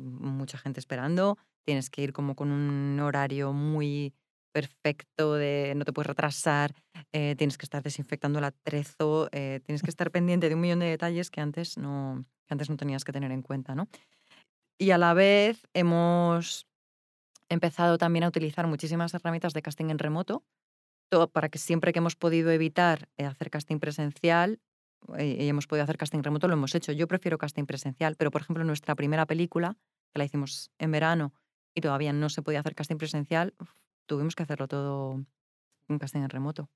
mucha 0.00 0.58
gente 0.58 0.80
esperando. 0.80 1.36
Tienes 1.64 1.90
que 1.90 2.02
ir 2.02 2.12
como 2.12 2.34
con 2.34 2.50
un 2.50 2.98
horario 2.98 3.52
muy 3.52 4.14
perfecto 4.52 5.34
de 5.34 5.72
no 5.76 5.84
te 5.84 5.92
puedes 5.92 6.06
retrasar, 6.06 6.74
eh, 7.12 7.34
tienes 7.36 7.58
que 7.58 7.66
estar 7.66 7.82
desinfectando 7.82 8.38
el 8.38 8.44
atrezo, 8.44 9.28
eh, 9.32 9.60
tienes 9.64 9.82
que 9.82 9.90
estar 9.90 10.10
pendiente 10.10 10.48
de 10.48 10.54
un 10.54 10.60
millón 10.60 10.80
de 10.80 10.86
detalles 10.86 11.30
que 11.30 11.40
antes 11.40 11.78
no, 11.78 12.24
antes 12.48 12.70
no 12.70 12.76
tenías 12.76 13.04
que 13.04 13.12
tener 13.12 13.32
en 13.32 13.42
cuenta, 13.42 13.74
¿no? 13.74 13.88
Y 14.78 14.90
a 14.90 14.98
la 14.98 15.14
vez 15.14 15.66
hemos 15.74 16.66
empezado 17.48 17.98
también 17.98 18.24
a 18.24 18.28
utilizar 18.28 18.66
muchísimas 18.66 19.12
herramientas 19.14 19.52
de 19.52 19.62
casting 19.62 19.90
en 19.90 19.98
remoto, 19.98 20.44
para 21.32 21.50
que 21.50 21.58
siempre 21.58 21.92
que 21.92 21.98
hemos 21.98 22.16
podido 22.16 22.50
evitar 22.50 23.08
eh, 23.18 23.26
hacer 23.26 23.50
casting 23.50 23.78
presencial 23.78 24.60
y 25.18 25.48
hemos 25.48 25.66
podido 25.66 25.84
hacer 25.84 25.98
casting 25.98 26.22
remoto, 26.22 26.46
lo 26.46 26.54
hemos 26.54 26.74
hecho. 26.74 26.92
Yo 26.92 27.08
prefiero 27.08 27.36
casting 27.36 27.66
presencial, 27.66 28.16
pero 28.16 28.30
por 28.30 28.40
ejemplo, 28.40 28.64
nuestra 28.64 28.94
primera 28.94 29.26
película, 29.26 29.76
que 30.12 30.18
la 30.18 30.24
hicimos 30.24 30.70
en 30.78 30.92
verano 30.92 31.34
y 31.74 31.80
todavía 31.80 32.12
no 32.12 32.28
se 32.28 32.40
podía 32.40 32.60
hacer 32.60 32.74
casting 32.74 32.96
presencial, 32.96 33.54
tuvimos 34.06 34.34
que 34.34 34.42
hacerlo 34.42 34.68
todo 34.68 35.24
en 35.88 35.98
casting 35.98 36.20
en 36.20 36.30
remoto. 36.30 36.70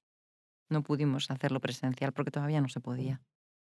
No 0.69 0.83
pudimos 0.83 1.31
hacerlo 1.31 1.61
presencial 1.61 2.12
porque 2.12 2.31
todavía 2.31 2.61
no 2.61 2.69
se 2.69 2.81
podía. 2.81 3.23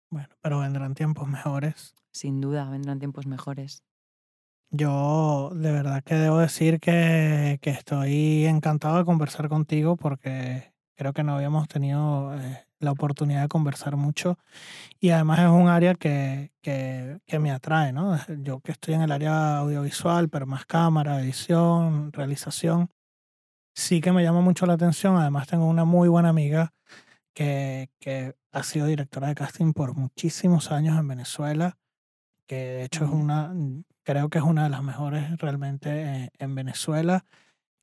Bueno, 0.09 0.29
pero 0.41 0.59
vendrán 0.59 0.93
tiempos 0.93 1.27
mejores. 1.27 1.95
Sin 2.11 2.41
duda, 2.41 2.69
vendrán 2.69 2.99
tiempos 2.99 3.25
mejores. 3.27 3.83
Yo 4.69 5.51
de 5.53 5.71
verdad 5.71 6.03
que 6.03 6.15
debo 6.15 6.37
decir 6.39 6.79
que, 6.79 7.59
que 7.61 7.69
estoy 7.69 8.45
encantado 8.45 8.97
de 8.97 9.05
conversar 9.05 9.49
contigo 9.49 9.97
porque 9.97 10.73
creo 10.95 11.13
que 11.13 11.23
no 11.23 11.35
habíamos 11.35 11.67
tenido 11.67 12.33
eh, 12.37 12.65
la 12.79 12.91
oportunidad 12.91 13.41
de 13.41 13.47
conversar 13.47 13.95
mucho 13.97 14.37
y 14.99 15.09
además 15.09 15.39
es 15.39 15.47
un 15.47 15.67
área 15.67 15.95
que, 15.95 16.51
que, 16.61 17.19
que, 17.25 17.39
me 17.39 17.51
atrae, 17.51 17.91
¿no? 17.91 18.17
Yo 18.43 18.61
que 18.61 18.71
estoy 18.71 18.93
en 18.93 19.01
el 19.01 19.11
área 19.11 19.57
audiovisual, 19.57 20.29
pero 20.29 20.45
más 20.45 20.65
cámara, 20.65 21.19
edición, 21.21 22.13
realización, 22.13 22.89
sí 23.81 23.99
que 23.99 24.11
me 24.11 24.23
llama 24.23 24.41
mucho 24.41 24.65
la 24.65 24.73
atención. 24.73 25.17
Además 25.17 25.47
tengo 25.47 25.65
una 25.65 25.85
muy 25.85 26.07
buena 26.07 26.29
amiga 26.29 26.73
que, 27.33 27.89
que 27.99 28.35
ha 28.51 28.63
sido 28.63 28.85
directora 28.85 29.27
de 29.27 29.35
casting 29.35 29.73
por 29.73 29.95
muchísimos 29.95 30.71
años 30.71 30.97
en 30.99 31.07
Venezuela, 31.07 31.77
que 32.47 32.55
de 32.55 32.83
hecho 32.85 33.05
es 33.05 33.11
una, 33.11 33.53
creo 34.03 34.29
que 34.29 34.37
es 34.37 34.43
una 34.43 34.65
de 34.65 34.69
las 34.69 34.83
mejores 34.83 35.37
realmente 35.37 35.89
eh, 36.03 36.29
en 36.37 36.55
Venezuela, 36.55 37.25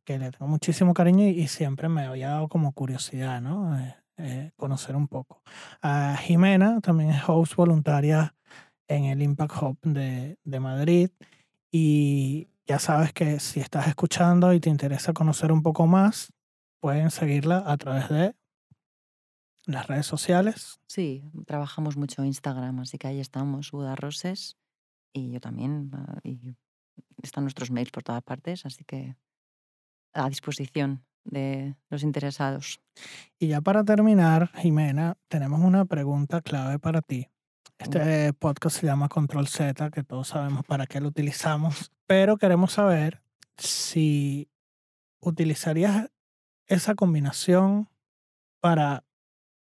que 0.04 0.18
le 0.18 0.30
tengo 0.30 0.46
muchísimo 0.46 0.94
cariño 0.94 1.26
y, 1.26 1.48
siempre 1.48 1.88
me 1.88 2.06
había 2.06 2.30
dado 2.30 2.48
como 2.48 2.72
curiosidad, 2.72 3.42
¿no? 3.42 3.78
Eh, 3.78 3.96
eh, 4.18 4.50
conocer 4.56 4.96
un 4.96 5.08
poco. 5.08 5.42
A 5.82 6.16
Jimena 6.16 6.80
también 6.80 7.11
es 7.11 7.22
host 7.28 7.54
voluntaria 7.56 8.34
en 8.88 9.04
el 9.04 9.22
Impact 9.22 9.62
Hub 9.62 9.78
de, 9.82 10.38
de 10.42 10.61
Madrid 10.61 11.11
y 11.70 12.48
ya 12.68 12.78
sabes 12.78 13.14
que 13.14 13.40
si 13.40 13.61
estás 13.61 13.88
escuchando 13.88 14.52
y 14.52 14.61
te 14.61 14.68
interesa 14.68 15.14
conocer 15.14 15.50
un 15.50 15.62
poco 15.62 15.87
más, 15.87 16.33
pueden 16.81 17.11
seguirla 17.11 17.64
a 17.66 17.76
través 17.78 18.11
de 18.11 18.37
las 19.64 19.87
redes 19.87 20.07
sociales. 20.07 20.78
Sí, 20.87 21.24
trabajamos 21.46 21.96
mucho 21.96 22.20
en 22.20 22.28
Instagram, 22.28 22.81
así 22.81 22.98
que 22.98 23.09
ahí 23.09 23.20
estamos, 23.20 23.70
Buda 23.70 23.96
Roses 23.96 24.59
y 25.14 25.31
yo 25.31 25.40
también. 25.40 25.90
Ah, 25.94 26.20
y 26.22 26.57
están 27.22 27.44
nuestros 27.44 27.70
mails 27.70 27.90
por 27.90 28.02
todas 28.02 28.22
partes, 28.22 28.66
así 28.66 28.85
que 28.85 29.16
a 30.12 30.28
disposición 30.28 31.07
de 31.24 31.74
los 31.88 32.02
interesados. 32.02 32.81
Y 33.38 33.48
ya 33.48 33.62
para 33.62 33.83
terminar, 33.83 34.50
Jimena, 34.57 35.16
tenemos 35.28 35.61
una 35.61 35.87
pregunta 35.87 36.42
clave 36.42 36.78
para 36.78 37.00
ti. 37.00 37.28
Este 37.78 38.32
podcast 38.32 38.80
se 38.80 38.86
llama 38.86 39.08
Control 39.08 39.46
Z, 39.46 39.90
que 39.92 40.02
todos 40.02 40.28
sabemos 40.28 40.64
para 40.64 40.86
qué 40.86 41.00
lo 41.00 41.08
utilizamos, 41.08 41.92
pero 42.06 42.36
queremos 42.36 42.72
saber 42.72 43.22
si 43.56 44.50
utilizarías 45.20 46.10
esa 46.66 46.96
combinación 46.96 47.88
para 48.60 49.04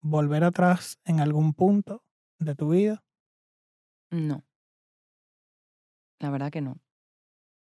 volver 0.00 0.44
atrás 0.44 0.98
en 1.04 1.20
algún 1.20 1.52
punto 1.52 2.02
de 2.38 2.54
tu 2.54 2.70
vida. 2.70 3.04
No. 4.10 4.42
La 6.18 6.30
verdad 6.30 6.50
que 6.50 6.62
no. 6.62 6.80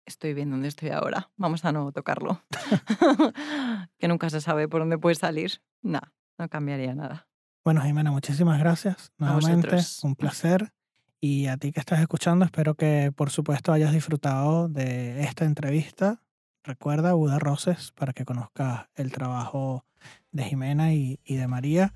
Estoy 0.05 0.35
bien 0.35 0.51
donde 0.51 0.69
estoy 0.69 0.91
ahora. 0.91 1.31
Vamos 1.37 1.65
a 1.65 1.73
no 1.73 1.91
tocarlo. 1.93 2.43
que 3.99 4.07
nunca 4.07 4.29
se 4.29 4.43
sabe 4.43 4.69
por 4.69 4.83
dónde 4.83 4.99
puede 4.99 5.15
salir. 5.15 5.63
Nada, 5.81 6.13
no 6.39 6.49
cambiaría 6.51 6.95
nada. 6.95 7.27
Bueno, 7.65 7.81
Jimena, 7.83 8.11
muchísimas 8.11 8.59
gracias. 8.59 9.13
Nuevamente, 9.19 9.77
un 10.03 10.17
placer. 10.17 10.73
Y 11.21 11.47
a 11.47 11.57
ti 11.57 11.71
que 11.71 11.79
estás 11.79 12.01
escuchando, 12.01 12.45
espero 12.45 12.75
que 12.75 13.13
por 13.15 13.31
supuesto 13.31 13.73
hayas 13.73 13.93
disfrutado 13.93 14.69
de 14.69 15.23
esta 15.23 15.45
entrevista. 15.45 16.21
Recuerda 16.65 17.13
Buda 17.13 17.39
Roses 17.39 17.93
para 17.93 18.13
que 18.13 18.25
conozcas 18.25 18.87
el 18.97 19.13
trabajo 19.13 19.85
de 20.33 20.43
Jimena 20.43 20.93
y, 20.93 21.21
y 21.25 21.37
de 21.37 21.47
María. 21.47 21.95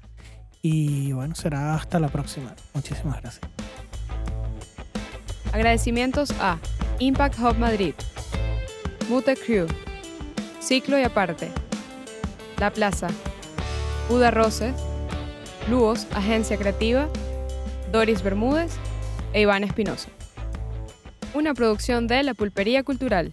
Y 0.63 1.13
bueno, 1.13 1.35
será 1.35 1.75
hasta 1.75 1.99
la 1.99 2.09
próxima. 2.09 2.55
Muchísimas 2.73 3.21
gracias. 3.21 3.51
Agradecimientos 5.53 6.31
a 6.41 6.59
Impact 7.01 7.39
Hub 7.41 7.59
Madrid, 7.59 7.95
Mute 9.09 9.35
Crew, 9.37 9.67
Ciclo 10.61 10.99
y 10.99 11.03
Aparte, 11.03 11.51
La 12.59 12.71
Plaza, 12.73 13.09
Buda 14.09 14.31
Roses, 14.31 14.75
Luos, 15.69 16.07
Agencia 16.15 16.57
Creativa, 16.57 17.09
Doris 17.91 18.23
Bermúdez 18.23 18.73
e 19.33 19.41
Iván 19.41 19.65
Espinosa. 19.65 20.09
Una 21.35 21.55
producción 21.55 22.07
de 22.07 22.23
La 22.23 22.35
Pulpería 22.35 22.85
Cultural. 22.85 23.33